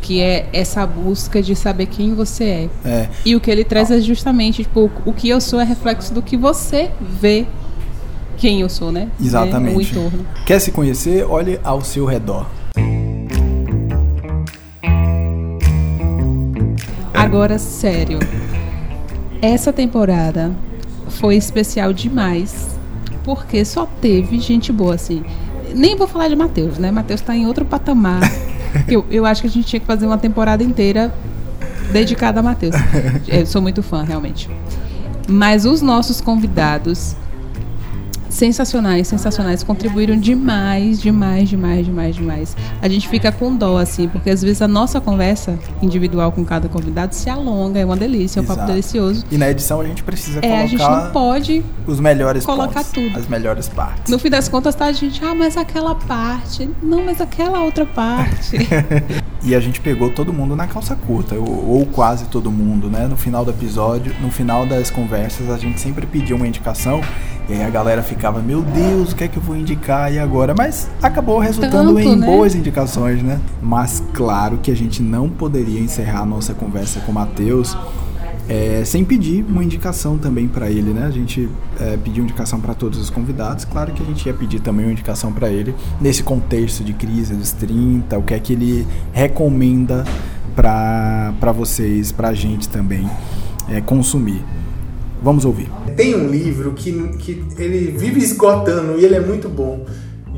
que 0.00 0.20
é 0.20 0.48
essa 0.52 0.86
busca 0.86 1.42
de 1.42 1.56
saber 1.56 1.86
quem 1.86 2.14
você 2.14 2.44
é. 2.44 2.68
é. 2.84 3.08
E 3.24 3.34
o 3.34 3.40
que 3.40 3.50
ele 3.50 3.64
traz 3.64 3.90
é 3.90 4.00
justamente, 4.00 4.62
tipo, 4.62 4.90
o 5.04 5.12
que 5.12 5.28
eu 5.28 5.40
sou 5.40 5.60
é 5.60 5.64
reflexo 5.64 6.14
do 6.14 6.22
que 6.22 6.36
você 6.36 6.90
vê 7.00 7.46
quem 8.36 8.60
eu 8.60 8.68
sou, 8.68 8.92
né? 8.92 9.08
Exatamente. 9.20 9.74
É, 9.74 9.76
o 9.76 9.80
entorno. 9.80 10.26
Quer 10.44 10.60
se 10.60 10.70
conhecer? 10.70 11.24
Olhe 11.24 11.58
ao 11.64 11.82
seu 11.82 12.04
redor. 12.04 12.46
Agora, 17.34 17.58
sério. 17.58 18.20
Essa 19.42 19.72
temporada 19.72 20.52
foi 21.08 21.34
especial 21.34 21.92
demais, 21.92 22.78
porque 23.24 23.64
só 23.64 23.86
teve 24.00 24.38
gente 24.38 24.70
boa, 24.70 24.94
assim. 24.94 25.24
Nem 25.74 25.96
vou 25.96 26.06
falar 26.06 26.28
de 26.28 26.36
Matheus, 26.36 26.78
né? 26.78 26.92
Matheus 26.92 27.20
tá 27.20 27.34
em 27.34 27.44
outro 27.44 27.64
patamar. 27.64 28.20
eu, 28.86 29.04
eu 29.10 29.26
acho 29.26 29.40
que 29.40 29.48
a 29.48 29.50
gente 29.50 29.66
tinha 29.66 29.80
que 29.80 29.86
fazer 29.86 30.06
uma 30.06 30.16
temporada 30.16 30.62
inteira 30.62 31.12
dedicada 31.92 32.38
a 32.38 32.42
Matheus. 32.42 32.76
Eu 33.26 33.44
sou 33.46 33.60
muito 33.60 33.82
fã, 33.82 34.04
realmente. 34.04 34.48
Mas 35.28 35.66
os 35.66 35.82
nossos 35.82 36.20
convidados 36.20 37.16
sensacionais, 38.34 39.06
sensacionais, 39.08 39.62
contribuíram 39.62 40.18
demais, 40.18 41.00
demais, 41.00 41.48
demais, 41.48 41.86
demais, 41.86 42.16
demais. 42.16 42.56
A 42.82 42.88
gente 42.88 43.08
fica 43.08 43.30
com 43.30 43.54
dó, 43.54 43.78
assim, 43.78 44.08
porque 44.08 44.28
às 44.28 44.42
vezes 44.42 44.60
a 44.60 44.68
nossa 44.68 45.00
conversa 45.00 45.58
individual 45.80 46.32
com 46.32 46.44
cada 46.44 46.68
convidado 46.68 47.14
se 47.14 47.30
alonga, 47.30 47.78
é 47.78 47.84
uma 47.84 47.96
delícia, 47.96 48.40
é 48.40 48.42
um 48.42 48.44
Exato. 48.44 48.58
papo 48.60 48.70
delicioso. 48.72 49.24
E 49.30 49.38
na 49.38 49.48
edição 49.50 49.80
a 49.80 49.84
gente 49.84 50.02
precisa 50.02 50.38
É, 50.40 50.42
colocar 50.42 50.62
a 50.62 50.66
gente 50.66 50.82
não 50.82 51.10
pode 51.12 51.64
os 51.86 52.00
melhores 52.00 52.44
colocar 52.44 52.82
pontos, 52.84 52.90
tudo. 52.92 53.18
as 53.18 53.28
melhores 53.28 53.68
partes. 53.68 54.10
No 54.10 54.18
fim 54.18 54.30
das 54.30 54.48
contas, 54.48 54.74
tá 54.74 54.86
a 54.86 54.92
gente, 54.92 55.24
ah, 55.24 55.34
mas 55.34 55.56
aquela 55.56 55.94
parte. 55.94 56.68
Não, 56.82 57.04
mas 57.04 57.20
aquela 57.20 57.60
outra 57.62 57.86
parte. 57.86 58.58
E 59.44 59.54
a 59.54 59.60
gente 59.60 59.80
pegou 59.80 60.08
todo 60.08 60.32
mundo 60.32 60.56
na 60.56 60.66
calça 60.66 60.96
curta, 60.96 61.34
ou, 61.34 61.68
ou 61.68 61.86
quase 61.86 62.24
todo 62.26 62.50
mundo, 62.50 62.88
né? 62.88 63.06
No 63.06 63.16
final 63.16 63.44
do 63.44 63.50
episódio, 63.50 64.14
no 64.20 64.30
final 64.30 64.64
das 64.64 64.90
conversas, 64.90 65.50
a 65.50 65.58
gente 65.58 65.78
sempre 65.78 66.06
pedia 66.06 66.34
uma 66.34 66.48
indicação 66.48 67.02
e 67.46 67.52
aí 67.52 67.62
a 67.62 67.68
galera 67.68 68.02
ficava, 68.02 68.40
meu 68.40 68.62
Deus, 68.62 69.12
o 69.12 69.16
que 69.16 69.24
é 69.24 69.28
que 69.28 69.36
eu 69.36 69.42
vou 69.42 69.54
indicar 69.54 70.10
e 70.10 70.18
agora? 70.18 70.54
Mas 70.56 70.88
acabou 71.02 71.38
resultando 71.38 71.94
Tanto, 71.94 72.00
em 72.00 72.16
né? 72.16 72.26
boas 72.26 72.54
indicações, 72.54 73.22
né? 73.22 73.38
Mas 73.60 74.02
claro 74.14 74.58
que 74.62 74.70
a 74.70 74.76
gente 74.76 75.02
não 75.02 75.28
poderia 75.28 75.78
encerrar 75.78 76.20
a 76.20 76.26
nossa 76.26 76.54
conversa 76.54 77.00
com 77.00 77.12
o 77.12 77.14
Matheus 77.14 77.76
é, 78.48 78.82
sem 78.84 79.04
pedir 79.04 79.44
uma 79.48 79.64
indicação 79.64 80.18
também 80.18 80.46
para 80.46 80.70
ele, 80.70 80.92
né? 80.92 81.06
A 81.06 81.10
gente 81.10 81.48
é, 81.80 81.96
pediu 81.96 82.22
indicação 82.22 82.60
para 82.60 82.74
todos 82.74 82.98
os 82.98 83.08
convidados, 83.08 83.64
claro 83.64 83.92
que 83.92 84.02
a 84.02 84.06
gente 84.06 84.26
ia 84.26 84.34
pedir 84.34 84.60
também 84.60 84.84
uma 84.84 84.92
indicação 84.92 85.32
para 85.32 85.48
ele 85.48 85.74
nesse 86.00 86.22
contexto 86.22 86.84
de 86.84 86.92
crise 86.92 87.34
dos 87.34 87.52
30, 87.52 88.18
o 88.18 88.22
que 88.22 88.34
é 88.34 88.38
que 88.38 88.52
ele 88.52 88.86
recomenda 89.12 90.04
para 90.54 91.52
vocês, 91.52 92.12
para 92.12 92.28
a 92.28 92.34
gente 92.34 92.68
também 92.68 93.08
é, 93.68 93.80
consumir. 93.80 94.44
Vamos 95.22 95.46
ouvir. 95.46 95.70
Tem 95.96 96.14
um 96.14 96.28
livro 96.28 96.72
que, 96.72 96.92
que 97.18 97.46
ele 97.56 97.96
vive 97.96 98.20
esgotando 98.20 98.98
e 99.00 99.04
ele 99.04 99.14
é 99.14 99.20
muito 99.20 99.48
bom, 99.48 99.86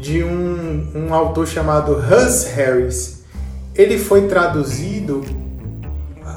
de 0.00 0.22
um, 0.22 0.86
um 0.94 1.14
autor 1.14 1.48
chamado 1.48 1.92
Hus 1.92 2.44
Harris. 2.54 3.24
Ele 3.74 3.98
foi 3.98 4.28
traduzido. 4.28 5.24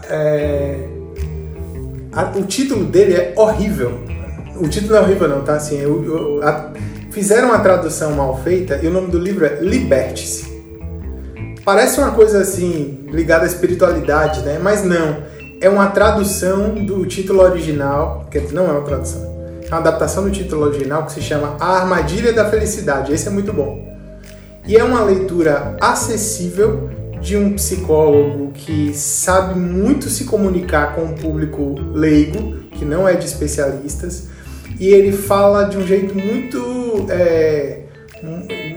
é, 0.10 0.99
a- 2.22 2.32
o 2.38 2.44
título 2.44 2.86
dele 2.86 3.14
é 3.14 3.34
horrível. 3.38 4.00
O 4.56 4.68
título 4.68 4.96
é 4.96 5.02
horrível, 5.02 5.28
não, 5.28 5.42
tá? 5.42 5.54
Assim, 5.54 5.80
eu- 5.80 6.04
eu- 6.06 6.48
a- 6.48 6.72
fizeram 7.12 7.50
uma 7.50 7.60
tradução 7.60 8.12
mal 8.14 8.40
feita 8.44 8.80
e 8.82 8.88
o 8.88 8.92
nome 8.92 9.08
do 9.08 9.18
livro 9.18 9.46
é 9.46 9.60
Liberte-se. 9.62 10.50
Parece 11.64 12.00
uma 12.00 12.12
coisa 12.12 12.40
assim, 12.42 13.06
ligada 13.12 13.44
à 13.44 13.48
espiritualidade, 13.48 14.42
né? 14.42 14.60
Mas 14.62 14.84
não. 14.84 15.28
é 15.62 15.68
uma 15.68 15.88
tradução 15.88 16.74
do 16.86 17.06
título 17.06 17.42
original, 17.42 18.26
que 18.32 18.40
não 18.54 18.66
é 18.70 18.72
uma 18.72 18.82
tradução, 18.82 19.22
é 19.62 19.68
uma 19.68 19.80
adaptação 19.80 20.24
do 20.24 20.32
título 20.32 20.64
original 20.64 21.06
que 21.06 21.12
se 21.12 21.22
chama 21.22 21.58
A 21.60 21.82
Armadilha 21.82 22.32
da 22.32 22.50
Felicidade. 22.50 23.12
Esse 23.12 23.28
é 23.28 23.30
muito 23.30 23.52
bom. 23.52 23.86
E 24.66 24.78
é 24.78 24.84
uma 24.86 25.04
leitura 25.04 25.76
acessível 25.82 26.90
de 27.22 27.36
um 27.38 27.54
psicólogo 27.54 28.52
que 28.54 28.94
sabe 28.94 29.60
muito 29.60 30.10
se 30.10 30.26
comunicar 30.26 30.96
com 30.96 31.06
o 31.06 31.16
público 31.16 31.76
leigo, 31.94 32.56
que 32.72 32.86
não 32.86 33.08
é 33.08 33.16
de 33.16 33.26
especialistas, 33.26 34.28
e 34.80 34.88
ele 34.88 35.12
fala 35.12 35.66
de 35.66 35.78
um 35.78 35.86
jeito 35.86 36.16
muito, 36.16 37.06
é, 37.10 37.82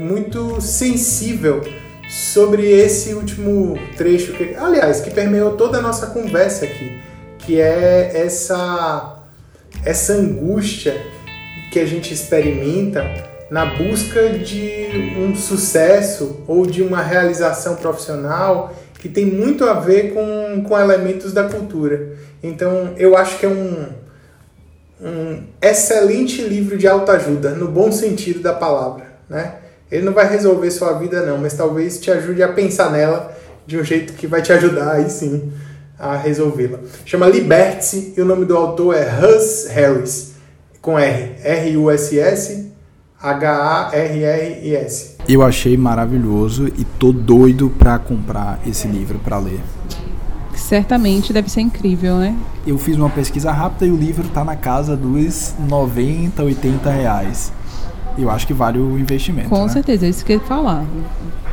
muito 0.00 0.60
sensível 0.60 1.62
sobre 2.08 2.68
esse 2.68 3.14
último 3.14 3.78
trecho, 3.96 4.32
que, 4.32 4.54
aliás, 4.56 5.00
que 5.00 5.10
permeou 5.10 5.52
toda 5.56 5.78
a 5.78 5.80
nossa 5.80 6.08
conversa 6.08 6.64
aqui, 6.64 7.00
que 7.38 7.60
é 7.60 8.12
essa, 8.14 9.22
essa 9.84 10.14
angústia 10.14 11.00
que 11.70 11.78
a 11.78 11.86
gente 11.86 12.12
experimenta 12.12 13.31
na 13.52 13.66
busca 13.66 14.30
de 14.30 15.14
um 15.18 15.36
sucesso 15.36 16.42
ou 16.48 16.64
de 16.64 16.82
uma 16.82 17.02
realização 17.02 17.76
profissional 17.76 18.74
que 18.94 19.10
tem 19.10 19.26
muito 19.26 19.66
a 19.66 19.74
ver 19.74 20.14
com, 20.14 20.64
com 20.66 20.78
elementos 20.78 21.34
da 21.34 21.44
cultura. 21.44 22.14
Então, 22.42 22.94
eu 22.96 23.14
acho 23.14 23.38
que 23.38 23.44
é 23.44 23.50
um, 23.50 23.88
um 25.02 25.42
excelente 25.60 26.40
livro 26.40 26.78
de 26.78 26.88
autoajuda, 26.88 27.50
no 27.50 27.68
bom 27.68 27.92
sentido 27.92 28.40
da 28.40 28.54
palavra. 28.54 29.04
Né? 29.28 29.56
Ele 29.90 30.06
não 30.06 30.14
vai 30.14 30.26
resolver 30.26 30.70
sua 30.70 30.94
vida, 30.94 31.20
não, 31.26 31.36
mas 31.36 31.52
talvez 31.52 32.00
te 32.00 32.10
ajude 32.10 32.42
a 32.42 32.48
pensar 32.48 32.90
nela 32.90 33.36
de 33.66 33.78
um 33.78 33.84
jeito 33.84 34.14
que 34.14 34.26
vai 34.26 34.40
te 34.40 34.50
ajudar 34.50 34.92
aí 34.92 35.10
sim 35.10 35.52
a 35.98 36.16
resolvê-la. 36.16 36.78
Chama 37.04 37.26
Liberte-se 37.26 38.14
e 38.16 38.20
o 38.22 38.24
nome 38.24 38.46
do 38.46 38.56
autor 38.56 38.96
é 38.96 39.06
Russ 39.06 39.66
Harris, 39.66 40.32
com 40.80 40.98
R, 40.98 41.34
R-U-S-S 41.44 42.71
H-A-R-R-I-S. 43.22 45.12
Eu 45.28 45.42
achei 45.42 45.76
maravilhoso 45.76 46.66
e 46.66 46.84
tô 46.84 47.12
doido 47.12 47.70
para 47.70 47.96
comprar 47.96 48.58
esse 48.66 48.88
livro 48.88 49.20
para 49.20 49.38
ler. 49.38 49.60
Certamente 50.56 51.32
deve 51.32 51.48
ser 51.48 51.60
incrível, 51.60 52.16
né? 52.16 52.36
Eu 52.66 52.76
fiz 52.76 52.96
uma 52.96 53.08
pesquisa 53.08 53.52
rápida 53.52 53.86
e 53.86 53.92
o 53.92 53.96
livro 53.96 54.26
tá 54.28 54.44
na 54.44 54.56
casa 54.56 54.96
dos 54.96 55.54
90, 55.68 56.42
80 56.42 56.90
reais. 56.90 57.52
Eu 58.18 58.30
acho 58.30 58.46
que 58.46 58.52
vale 58.52 58.78
o 58.78 58.98
investimento. 58.98 59.48
Com 59.48 59.62
né? 59.64 59.68
certeza, 59.68 60.06
é 60.06 60.08
isso 60.08 60.24
que 60.24 60.32
eu 60.32 60.38
ia 60.38 60.44
falar. 60.44 60.84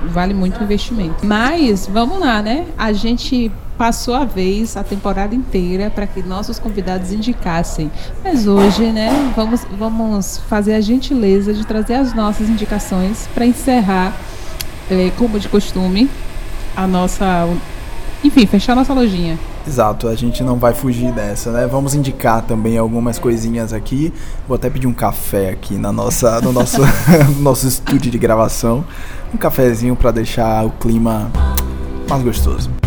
Vale 0.07 0.33
muito 0.33 0.59
o 0.59 0.63
investimento. 0.63 1.25
Mas, 1.25 1.87
vamos 1.87 2.19
lá, 2.19 2.41
né? 2.41 2.65
A 2.77 2.91
gente 2.91 3.51
passou 3.79 4.13
a 4.13 4.25
vez 4.25 4.75
a 4.75 4.83
temporada 4.83 5.33
inteira 5.33 5.89
para 5.89 6.05
que 6.05 6.21
nossos 6.21 6.59
convidados 6.59 7.13
indicassem. 7.13 7.89
Mas 8.21 8.45
hoje, 8.45 8.83
né, 8.91 9.09
vamos, 9.33 9.65
vamos 9.77 10.37
fazer 10.49 10.73
a 10.73 10.81
gentileza 10.81 11.53
de 11.53 11.65
trazer 11.65 11.93
as 11.93 12.13
nossas 12.13 12.49
indicações 12.49 13.29
para 13.33 13.45
encerrar, 13.45 14.13
é, 14.91 15.11
como 15.17 15.39
de 15.39 15.47
costume, 15.47 16.09
a 16.75 16.85
nossa. 16.85 17.47
Enfim, 18.23 18.45
fechar 18.45 18.75
nossa 18.75 18.93
lojinha. 18.93 19.39
Exato, 19.65 20.07
a 20.07 20.15
gente 20.15 20.43
não 20.43 20.57
vai 20.57 20.73
fugir 20.73 21.11
dessa, 21.11 21.51
né? 21.51 21.67
Vamos 21.67 21.95
indicar 21.95 22.41
também 22.41 22.77
algumas 22.77 23.17
coisinhas 23.17 23.71
aqui. 23.71 24.13
Vou 24.47 24.55
até 24.55 24.69
pedir 24.69 24.87
um 24.87 24.93
café 24.93 25.49
aqui 25.49 25.75
na 25.75 25.91
nossa, 25.91 26.41
no 26.41 26.51
nosso, 26.51 26.81
no 27.35 27.41
nosso 27.41 27.67
estúdio 27.67 28.11
de 28.11 28.17
gravação. 28.17 28.83
Um 29.33 29.37
cafezinho 29.37 29.95
para 29.95 30.11
deixar 30.11 30.65
o 30.65 30.71
clima 30.71 31.31
mais 32.09 32.23
gostoso. 32.23 32.78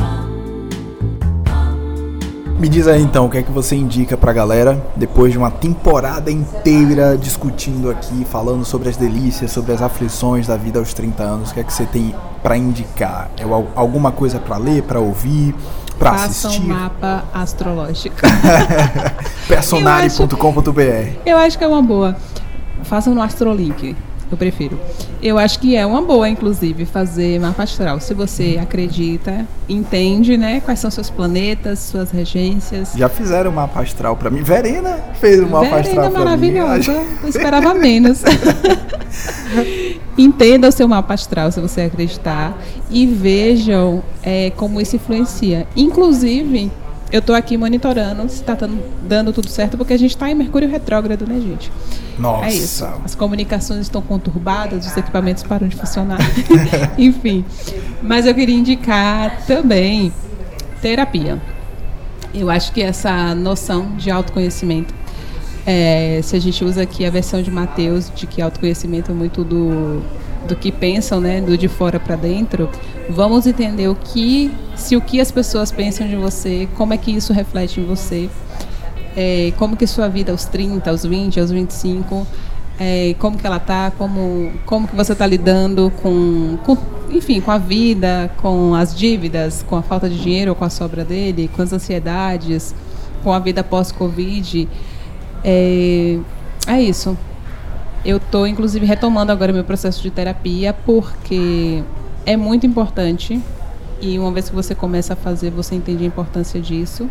Me 2.63 2.69
diz 2.69 2.87
aí 2.87 3.03
então, 3.03 3.27
o 3.27 3.29
que 3.29 3.39
é 3.39 3.43
que 3.43 3.51
você 3.51 3.75
indica 3.75 4.17
pra 4.17 4.33
galera 4.33 4.81
depois 4.95 5.33
de 5.33 5.37
uma 5.37 5.51
temporada 5.51 6.31
inteira 6.31 7.19
discutindo 7.19 7.91
aqui, 7.91 8.25
falando 8.25 8.65
sobre 8.65 8.89
as 8.89 8.97
delícias, 8.97 9.51
sobre 9.51 9.73
as 9.73 9.83
aflições 9.83 10.47
da 10.47 10.57
vida 10.57 10.79
aos 10.79 10.95
30 10.95 11.25
anos? 11.25 11.51
O 11.51 11.55
que 11.55 11.59
é 11.59 11.65
que 11.65 11.73
você 11.73 11.85
tem 11.87 12.15
para 12.41 12.57
indicar? 12.57 13.33
É 13.37 13.43
alguma 13.75 14.13
coisa 14.13 14.39
para 14.39 14.59
ler, 14.59 14.85
para 14.85 15.01
ouvir, 15.01 15.57
para 15.99 16.13
assistir? 16.13 16.63
um 16.63 16.69
mapa 16.69 17.25
astrológico. 17.35 18.15
Personari.com.br. 19.49 21.19
Eu 21.27 21.39
acho 21.39 21.59
que 21.59 21.65
é 21.65 21.67
uma 21.67 21.83
boa. 21.83 22.15
Façam 22.85 23.13
no 23.13 23.23
Astrolink 23.23 23.97
eu 24.35 24.39
prefiro. 24.39 24.79
Eu 25.23 25.39
acho 25.39 25.59
que 25.59 25.77
é 25.77 25.85
uma 25.87 26.03
boa, 26.03 26.29
inclusive, 26.29 26.85
fazer 26.85 27.39
mapa 27.41 27.63
astral. 27.63 28.01
Se 28.01 28.15
você 28.15 28.59
acredita, 28.61 29.47
entende, 29.69 30.37
né, 30.37 30.61
quais 30.65 30.81
são 30.81 30.91
seus 30.91 31.11
planetas, 31.11 31.79
suas 31.79 32.11
regências. 32.11 32.93
Já 32.97 33.09
fizeram 33.09 33.53
mapa 33.53 33.81
astral 33.81 34.17
para 34.17 34.31
mim. 34.31 34.43
Verena 34.43 34.99
fez 35.21 35.41
o 35.41 35.47
mapa 35.47 35.65
Verena 35.65 35.81
astral 35.81 36.11
para 36.11 36.19
mim. 36.19 36.25
maravilhosa. 36.25 36.93
Eu 37.23 37.29
esperava 37.29 37.75
menos. 37.79 38.23
Entenda 40.17 40.69
o 40.69 40.73
seu 40.73 40.87
mapa 40.89 41.15
astral, 41.15 41.51
se 41.51 41.61
você 41.61 41.83
acreditar, 41.83 42.59
e 42.91 43.07
vejam 43.07 44.03
é, 44.23 44.51
como 44.57 44.81
isso 44.81 44.97
influencia. 44.97 45.67
Inclusive, 45.77 46.71
eu 47.13 47.19
estou 47.19 47.37
aqui 47.37 47.59
monitorando 47.59 48.23
se 48.31 48.41
está 48.41 48.57
dando 49.03 49.33
tudo 49.35 49.47
certo, 49.49 49.77
porque 49.77 49.93
a 49.93 49.99
gente 49.99 50.13
está 50.13 50.31
em 50.31 50.35
Mercúrio 50.35 50.67
retrógrado, 50.67 51.27
né, 51.27 51.39
gente? 51.39 51.71
Nossa. 52.19 52.47
É 52.47 52.53
isso. 52.55 52.89
As 53.05 53.15
comunicações 53.15 53.83
estão 53.83 54.01
conturbadas, 54.01 54.87
os 54.87 54.97
equipamentos 54.97 55.43
param 55.43 55.69
de 55.69 55.77
funcionar. 55.77 56.19
Enfim. 56.97 57.45
Mas 58.03 58.25
eu 58.25 58.35
queria 58.35 58.55
indicar 58.55 59.45
também 59.47 60.11
terapia. 60.81 61.39
Eu 62.35 62.49
acho 62.49 62.73
que 62.73 62.81
essa 62.81 63.35
noção 63.35 63.95
de 63.97 64.11
autoconhecimento, 64.11 64.95
é, 65.67 66.21
se 66.23 66.35
a 66.35 66.41
gente 66.41 66.65
usa 66.65 66.83
aqui 66.83 67.05
a 67.05 67.11
versão 67.11 67.43
de 67.43 67.51
Mateus, 67.51 68.11
de 68.15 68.27
que 68.27 68.41
autoconhecimento 68.41 69.11
é 69.13 69.15
muito 69.15 69.45
do 69.45 70.03
do 70.47 70.57
que 70.57 70.71
pensam, 70.73 71.21
né, 71.21 71.41
do 71.41 71.57
de 71.57 71.69
fora 71.69 71.99
para 72.01 72.17
dentro, 72.17 72.69
vamos 73.09 73.47
entender 73.47 73.89
o 73.89 73.95
que, 73.95 74.51
se 74.77 74.97
o 74.97 75.01
que 75.01 75.21
as 75.21 75.31
pessoas 75.31 75.71
pensam 75.71 76.07
de 76.07 76.17
você, 76.17 76.69
como 76.77 76.93
é 76.93 76.97
que 76.97 77.11
isso 77.11 77.33
reflete 77.33 77.81
em 77.81 77.85
você, 77.85 78.29
é, 79.17 79.53
como 79.59 79.77
que 79.77 79.87
sua 79.87 80.09
vida 80.09 80.33
aos 80.33 80.45
30, 80.47 80.91
aos 80.91 81.05
20, 81.05 81.41
aos 81.41 81.51
25, 81.51 82.27
é, 82.81 83.15
como 83.19 83.37
que 83.37 83.47
ela 83.47 83.61
tá, 83.61 83.93
como, 83.97 84.53
como 84.67 84.89
que 84.89 84.97
você 84.97 85.13
está 85.13 85.27
lidando 85.27 85.93
com, 86.03 86.59
com, 86.65 86.77
enfim, 87.11 87.41
com 87.41 87.51
a 87.51 87.59
vida, 87.59 88.31
com 88.39 88.75
as 88.75 88.95
dívidas, 88.95 89.65
com 89.69 89.77
a 89.77 89.83
falta 89.83 90.09
de 90.09 90.19
dinheiro 90.19 90.51
ou 90.51 90.55
com 90.55 90.65
a 90.65 90.71
sobra 90.71 91.05
dele, 91.05 91.51
com 91.55 91.63
as 91.63 91.73
ansiedades, 91.73 92.75
com 93.23 93.33
a 93.33 93.39
vida 93.39 93.63
pós-Covid. 93.63 94.69
É, 95.45 96.19
é 96.67 96.81
isso. 96.81 97.17
Eu 98.05 98.17
estou, 98.17 98.47
inclusive, 98.47 98.85
retomando 98.85 99.31
agora 99.31 99.53
meu 99.53 99.65
processo 99.65 100.03
de 100.03 100.11
terapia, 100.11 100.73
porque 100.73 101.83
é 102.27 102.37
muito 102.37 102.67
importante. 102.67 103.41
E 104.01 104.19
uma 104.19 104.33
vez 104.33 104.49
que 104.49 104.55
você 104.55 104.75
começa 104.75 105.13
a 105.13 105.17
fazer, 105.17 105.51
você 105.51 105.77
entende 105.77 106.03
a 106.03 106.07
importância 106.07 106.61
disso. 106.61 107.09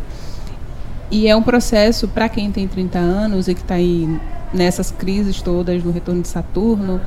E 1.10 1.28
é 1.28 1.36
um 1.36 1.42
processo 1.42 2.08
para 2.08 2.28
quem 2.28 2.52
tem 2.52 2.68
30 2.68 3.00
anos 3.00 3.48
e 3.48 3.56
que 3.56 3.62
está 3.62 3.76
aí 3.76 4.20
nessas 4.54 4.92
crises 4.92 5.42
todas, 5.42 5.84
no 5.84 5.92
retorno 5.92 6.22
de 6.22 6.28
Saturno, 6.28 7.00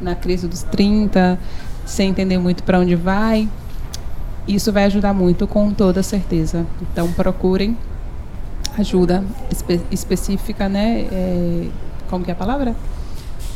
na 0.00 0.14
crise 0.14 0.46
dos 0.46 0.62
30, 0.62 1.38
sem 1.86 2.10
entender 2.10 2.38
muito 2.38 2.62
para 2.62 2.78
onde 2.78 2.94
vai. 2.94 3.48
Isso 4.46 4.72
vai 4.72 4.84
ajudar 4.84 5.14
muito, 5.14 5.46
com 5.46 5.72
toda 5.72 6.02
certeza. 6.02 6.66
Então, 6.82 7.10
procurem 7.12 7.76
ajuda 8.78 9.24
espe 9.50 9.80
específica, 9.90 10.68
né? 10.68 11.06
É, 11.10 11.68
como 12.08 12.24
que 12.24 12.30
é 12.30 12.34
a 12.34 12.36
palavra? 12.36 12.74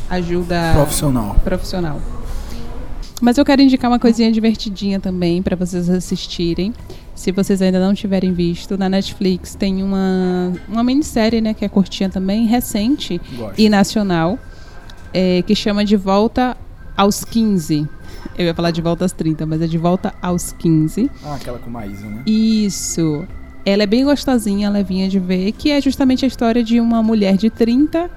Ajuda 0.09 0.73
profissional. 0.73 1.35
profissional. 1.43 2.01
Mas 3.21 3.37
eu 3.37 3.45
quero 3.45 3.61
indicar 3.61 3.89
uma 3.89 3.99
coisinha 3.99 4.31
divertidinha 4.31 4.99
também 4.99 5.41
para 5.41 5.55
vocês 5.55 5.89
assistirem. 5.89 6.73
Se 7.13 7.31
vocês 7.31 7.61
ainda 7.61 7.79
não 7.79 7.93
tiverem 7.93 8.33
visto, 8.33 8.77
na 8.77 8.89
Netflix 8.89 9.55
tem 9.55 9.81
uma, 9.81 10.51
uma 10.67 10.83
minissérie, 10.83 11.39
né, 11.39 11.53
que 11.53 11.63
é 11.63 11.69
curtinha 11.69 12.09
também, 12.09 12.45
recente 12.45 13.21
Gosto. 13.37 13.57
e 13.57 13.69
nacional, 13.69 14.37
é, 15.13 15.41
que 15.41 15.55
chama 15.55 15.85
De 15.85 15.95
Volta 15.95 16.57
aos 16.95 17.23
15. 17.23 17.87
Eu 18.37 18.45
ia 18.45 18.53
falar 18.53 18.71
de 18.71 18.81
volta 18.81 19.05
aos 19.05 19.13
30, 19.13 19.45
mas 19.45 19.61
é 19.61 19.67
de 19.67 19.77
volta 19.77 20.13
aos 20.21 20.51
15. 20.51 21.09
Ah, 21.23 21.35
aquela 21.35 21.57
com 21.57 21.69
Maísa, 21.69 22.05
né? 22.05 22.21
Isso. 22.25 23.25
Ela 23.65 23.83
é 23.83 23.87
bem 23.87 24.03
gostosinha, 24.03 24.69
levinha 24.69 25.07
de 25.07 25.19
ver, 25.19 25.51
que 25.53 25.71
é 25.71 25.81
justamente 25.81 26.25
a 26.25 26.27
história 26.27 26.63
de 26.63 26.79
uma 26.79 27.01
mulher 27.01 27.37
de 27.37 27.49
30 27.49 28.11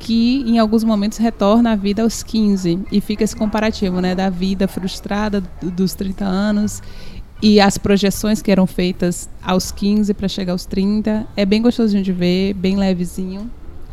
que 0.00 0.42
em 0.46 0.58
alguns 0.58 0.82
momentos 0.82 1.18
retorna 1.18 1.72
à 1.72 1.76
vida 1.76 2.02
aos 2.02 2.22
15 2.22 2.80
e 2.90 3.00
fica 3.00 3.22
esse 3.22 3.36
comparativo, 3.36 4.00
né, 4.00 4.14
da 4.14 4.30
vida 4.30 4.66
frustrada 4.66 5.42
dos 5.62 5.94
30 5.94 6.24
anos 6.24 6.82
e 7.42 7.60
as 7.60 7.78
projeções 7.78 8.42
que 8.42 8.50
eram 8.50 8.66
feitas 8.66 9.28
aos 9.42 9.70
15 9.70 10.12
para 10.14 10.26
chegar 10.26 10.52
aos 10.52 10.64
30. 10.64 11.26
É 11.36 11.44
bem 11.44 11.62
gostosinho 11.62 12.02
de 12.02 12.12
ver, 12.12 12.54
bem 12.54 12.76
levezinho, 12.76 13.50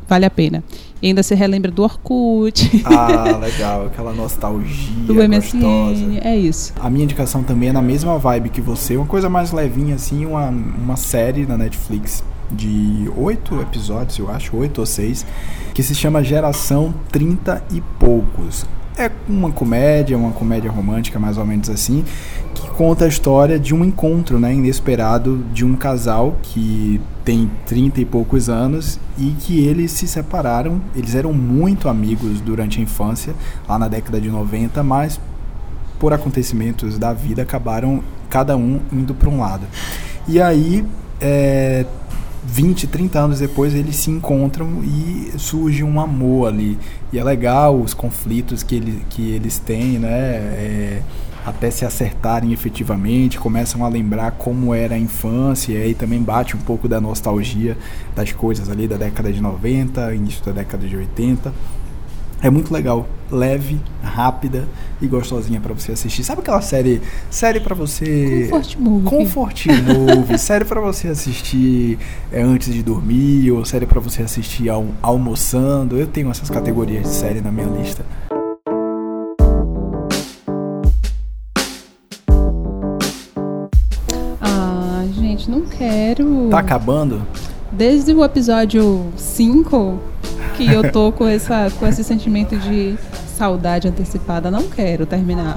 vale 0.07 0.25
a 0.25 0.29
pena. 0.29 0.63
E 1.01 1.07
ainda 1.07 1.21
se 1.21 1.35
relembra 1.35 1.69
do 1.69 1.83
Orkut. 1.83 2.83
Ah, 2.85 3.37
legal, 3.39 3.87
aquela 3.87 4.13
nostalgia 4.13 4.89
do 5.05 5.13
gostosa. 5.13 5.27
MSN, 5.27 6.19
é 6.21 6.37
isso. 6.37 6.73
A 6.79 6.89
minha 6.89 7.03
indicação 7.03 7.43
também 7.43 7.69
é 7.69 7.73
na 7.73 7.81
mesma 7.81 8.17
vibe 8.17 8.49
que 8.49 8.61
você, 8.61 8.95
uma 8.95 9.05
coisa 9.05 9.29
mais 9.29 9.51
levinha 9.51 9.95
assim, 9.95 10.25
uma, 10.25 10.47
uma 10.47 10.95
série 10.95 11.45
na 11.45 11.57
Netflix 11.57 12.23
de 12.51 13.11
oito 13.17 13.59
episódios, 13.61 14.17
eu 14.17 14.29
acho, 14.29 14.55
oito 14.57 14.79
ou 14.79 14.85
seis, 14.85 15.25
que 15.73 15.83
se 15.83 15.93
chama 15.93 16.23
Geração 16.23 16.93
30 17.11 17.63
e 17.71 17.81
Poucos. 17.99 18.65
É 18.97 19.11
uma 19.29 19.51
comédia, 19.51 20.17
uma 20.17 20.31
comédia 20.31 20.71
romântica, 20.71 21.19
mais 21.19 21.37
ou 21.37 21.45
menos 21.45 21.69
assim, 21.69 22.03
que 22.55 22.67
conta 22.71 23.05
a 23.05 23.07
história 23.07 23.59
de 23.59 23.75
um 23.75 23.85
encontro 23.85 24.39
né, 24.39 24.51
inesperado 24.51 25.45
de 25.53 25.63
um 25.63 25.75
casal 25.75 26.35
que 26.41 26.99
tem 27.23 27.51
30 27.67 28.01
e 28.01 28.05
poucos 28.05 28.49
anos 28.49 28.99
e 29.15 29.35
que 29.39 29.59
eles 29.59 29.91
se 29.91 30.07
separaram. 30.07 30.81
Eles 30.95 31.13
eram 31.13 31.31
muito 31.31 31.87
amigos 31.87 32.41
durante 32.41 32.79
a 32.79 32.83
infância, 32.83 33.35
lá 33.69 33.77
na 33.77 33.87
década 33.87 34.19
de 34.19 34.29
90, 34.29 34.81
mas 34.81 35.19
por 35.99 36.11
acontecimentos 36.11 36.97
da 36.97 37.13
vida 37.13 37.43
acabaram 37.43 38.01
cada 38.29 38.57
um 38.57 38.79
indo 38.91 39.13
para 39.13 39.29
um 39.29 39.39
lado. 39.39 39.65
E 40.27 40.41
aí, 40.41 40.83
é, 41.21 41.85
20, 42.47 42.87
30 42.87 43.19
anos 43.19 43.39
depois 43.39 43.75
eles 43.75 43.97
se 43.97 44.09
encontram 44.09 44.81
e 44.83 45.33
surge 45.37 45.83
um 45.83 45.99
amor 45.99 46.47
ali. 46.47 46.79
E 47.11 47.19
é 47.19 47.23
legal 47.23 47.79
os 47.79 47.93
conflitos 47.93 48.63
que, 48.63 48.75
ele, 48.75 49.05
que 49.09 49.31
eles 49.31 49.59
têm, 49.59 49.99
né? 49.99 50.09
É, 50.09 51.01
até 51.45 51.71
se 51.71 51.85
acertarem 51.85 52.51
efetivamente, 52.51 53.39
começam 53.39 53.85
a 53.85 53.87
lembrar 53.87 54.31
como 54.31 54.73
era 54.73 54.95
a 54.95 54.99
infância, 54.99 55.71
e 55.71 55.81
aí 55.81 55.93
também 55.93 56.21
bate 56.21 56.57
um 56.57 56.59
pouco 56.59 56.89
da 56.89 56.99
nostalgia 56.99 57.77
das 58.13 58.33
coisas 58.33 58.69
ali 58.69 58.85
da 58.85 58.97
década 58.97 59.31
de 59.31 59.39
90, 59.39 60.13
início 60.13 60.43
da 60.43 60.51
década 60.51 60.85
de 60.85 60.97
80. 60.97 61.53
É 62.39 62.51
muito 62.51 62.71
legal, 62.71 63.07
leve, 63.31 63.79
rápida 64.03 64.67
e 65.01 65.07
gostosinha 65.07 65.59
para 65.59 65.73
você 65.73 65.93
assistir. 65.93 66.23
Sabe 66.23 66.41
aquela 66.41 66.61
série, 66.61 67.01
série 67.31 67.59
para 67.59 67.73
você 67.73 68.47
Comfort 68.51 68.75
movie. 68.77 69.09
Comfort 69.09 69.65
movie, 69.65 70.37
série 70.37 70.63
para 70.63 70.79
você 70.79 71.07
assistir 71.07 71.97
é, 72.31 72.43
antes 72.43 72.71
de 72.71 72.83
dormir 72.83 73.51
ou 73.51 73.65
série 73.65 73.87
para 73.87 73.99
você 73.99 74.21
assistir 74.21 74.69
al 74.69 74.85
almoçando. 75.01 75.97
Eu 75.97 76.05
tenho 76.05 76.29
essas 76.29 76.49
categorias 76.49 77.03
de 77.03 77.09
série 77.09 77.41
na 77.41 77.51
minha 77.51 77.67
lista. 77.67 78.05
Ah, 84.39 85.03
gente, 85.11 85.49
não 85.49 85.61
quero. 85.61 86.49
Tá 86.51 86.59
acabando? 86.59 87.25
Desde 87.71 88.13
o 88.13 88.23
episódio 88.23 89.07
5 89.17 89.99
que 90.57 90.65
eu 90.73 90.91
tô 90.91 91.11
com, 91.11 91.27
essa, 91.27 91.71
com 91.79 91.85
esse 91.85 92.03
sentimento 92.03 92.57
de 92.57 92.97
saudade 93.37 93.87
antecipada. 93.87 94.49
Não 94.49 94.67
quero 94.67 95.05
terminar. 95.05 95.55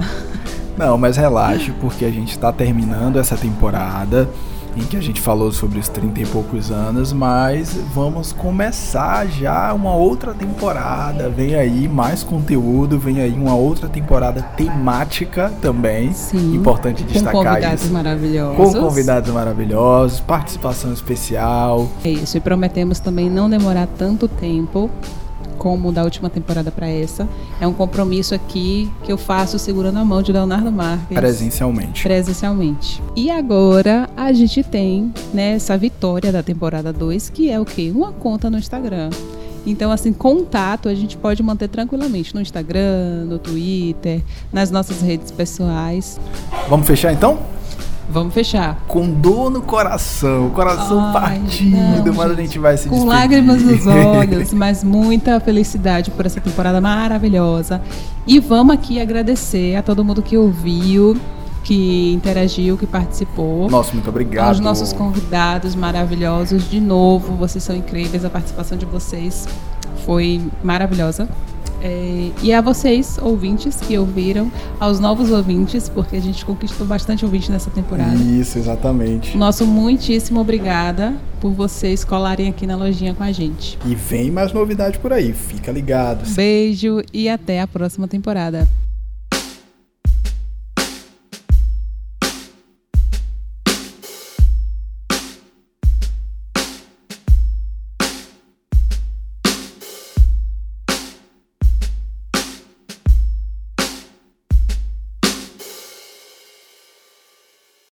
Não, 0.77 0.97
mas 0.97 1.17
relaxe, 1.17 1.71
porque 1.79 2.05
a 2.05 2.11
gente 2.11 2.31
está 2.31 2.51
terminando 2.51 3.17
essa 3.17 3.35
temporada 3.35 4.29
em 4.75 4.81
que 4.81 4.95
a 4.95 5.01
gente 5.01 5.19
falou 5.19 5.51
sobre 5.51 5.79
os 5.79 5.89
30 5.89 6.21
e 6.21 6.25
poucos 6.25 6.71
anos, 6.71 7.11
mas 7.11 7.77
vamos 7.93 8.31
começar 8.31 9.27
já 9.27 9.73
uma 9.73 9.93
outra 9.93 10.33
temporada. 10.33 11.29
Vem 11.29 11.55
aí 11.55 11.87
mais 11.87 12.23
conteúdo, 12.23 12.97
vem 12.97 13.19
aí 13.19 13.33
uma 13.33 13.55
outra 13.55 13.89
temporada 13.89 14.41
temática 14.55 15.51
também. 15.61 16.13
Sim. 16.13 16.55
Importante 16.55 17.03
destacar 17.03 17.31
com 17.33 17.43
convidados 17.43 17.83
isso. 17.83 17.93
maravilhosos. 17.93 18.57
Com 18.57 18.79
convidados 18.79 19.33
maravilhosos, 19.33 20.19
participação 20.21 20.93
especial. 20.93 21.89
É 22.03 22.09
isso, 22.09 22.37
e 22.37 22.39
prometemos 22.39 22.99
também 22.99 23.29
não 23.29 23.49
demorar 23.49 23.87
tanto 23.97 24.27
tempo 24.27 24.89
como 25.61 25.91
da 25.91 26.03
última 26.03 26.27
temporada 26.27 26.71
para 26.71 26.89
essa. 26.89 27.29
É 27.59 27.67
um 27.67 27.73
compromisso 27.73 28.33
aqui 28.33 28.91
que 29.03 29.11
eu 29.11 29.17
faço 29.17 29.59
segurando 29.59 29.99
a 29.99 30.03
mão 30.03 30.23
de 30.23 30.33
Leonardo 30.33 30.71
Marques. 30.71 31.15
Presencialmente. 31.15 32.01
Presencialmente. 32.01 32.99
E 33.15 33.29
agora 33.29 34.09
a 34.17 34.33
gente 34.33 34.63
tem 34.63 35.13
né, 35.31 35.51
essa 35.51 35.77
vitória 35.77 36.31
da 36.31 36.41
temporada 36.41 36.91
2, 36.91 37.29
que 37.29 37.51
é 37.51 37.59
o 37.59 37.65
quê? 37.65 37.91
Uma 37.93 38.11
conta 38.11 38.49
no 38.49 38.57
Instagram. 38.57 39.11
Então, 39.63 39.91
assim, 39.91 40.11
contato 40.11 40.89
a 40.89 40.95
gente 40.95 41.15
pode 41.15 41.43
manter 41.43 41.67
tranquilamente 41.67 42.33
no 42.33 42.41
Instagram, 42.41 43.25
no 43.25 43.37
Twitter, 43.37 44.23
nas 44.51 44.71
nossas 44.71 44.99
redes 45.03 45.29
pessoais. 45.29 46.19
Vamos 46.67 46.87
fechar 46.87 47.13
então? 47.13 47.37
Vamos 48.11 48.33
fechar. 48.33 48.77
Com 48.87 49.09
dor 49.09 49.49
no 49.49 49.61
coração, 49.61 50.49
coração 50.49 50.99
Ai, 50.99 51.13
partido, 51.39 52.05
não, 52.05 52.13
mas 52.13 52.25
a 52.25 52.29
gente. 52.29 52.41
gente 52.43 52.59
vai 52.59 52.77
se 52.77 52.89
Com 52.89 52.95
despedir. 52.95 53.17
lágrimas 53.19 53.61
nos 53.61 53.87
olhos, 53.87 54.53
mas 54.53 54.83
muita 54.83 55.39
felicidade 55.39 56.11
por 56.11 56.25
essa 56.25 56.41
temporada 56.41 56.81
maravilhosa. 56.81 57.81
E 58.27 58.39
vamos 58.39 58.73
aqui 58.75 58.99
agradecer 58.99 59.75
a 59.75 59.81
todo 59.81 60.03
mundo 60.03 60.21
que 60.21 60.37
ouviu, 60.37 61.15
que 61.63 62.11
interagiu, 62.13 62.77
que 62.77 62.85
participou. 62.85 63.69
Nossa, 63.69 63.93
muito 63.93 64.09
obrigado. 64.09 64.47
Aos 64.49 64.59
nossos 64.59 64.91
convidados 64.91 65.73
maravilhosos, 65.75 66.69
de 66.69 66.79
novo, 66.81 67.33
vocês 67.35 67.63
são 67.63 67.75
incríveis, 67.75 68.25
a 68.25 68.29
participação 68.29 68.77
de 68.77 68.85
vocês 68.85 69.47
foi 70.05 70.41
maravilhosa. 70.63 71.29
É, 71.83 72.31
e 72.41 72.53
a 72.53 72.61
vocês, 72.61 73.17
ouvintes, 73.21 73.77
que 73.81 73.97
ouviram, 73.97 74.51
aos 74.79 74.99
novos 74.99 75.31
ouvintes, 75.31 75.89
porque 75.89 76.15
a 76.15 76.21
gente 76.21 76.45
conquistou 76.45 76.85
bastante 76.85 77.25
ouvinte 77.25 77.51
nessa 77.51 77.69
temporada. 77.69 78.15
Isso, 78.15 78.57
exatamente. 78.57 79.37
Nosso 79.37 79.65
muitíssimo 79.65 80.39
obrigada 80.39 81.15
por 81.39 81.51
vocês 81.51 82.03
colarem 82.03 82.47
aqui 82.47 82.67
na 82.67 82.75
lojinha 82.75 83.13
com 83.13 83.23
a 83.23 83.31
gente. 83.31 83.77
E 83.85 83.95
vem 83.95 84.29
mais 84.29 84.53
novidade 84.53 84.99
por 84.99 85.11
aí, 85.11 85.33
fica 85.33 85.71
ligado. 85.71 86.23
Beijo 86.35 87.01
e 87.11 87.27
até 87.27 87.61
a 87.61 87.67
próxima 87.67 88.07
temporada. 88.07 88.67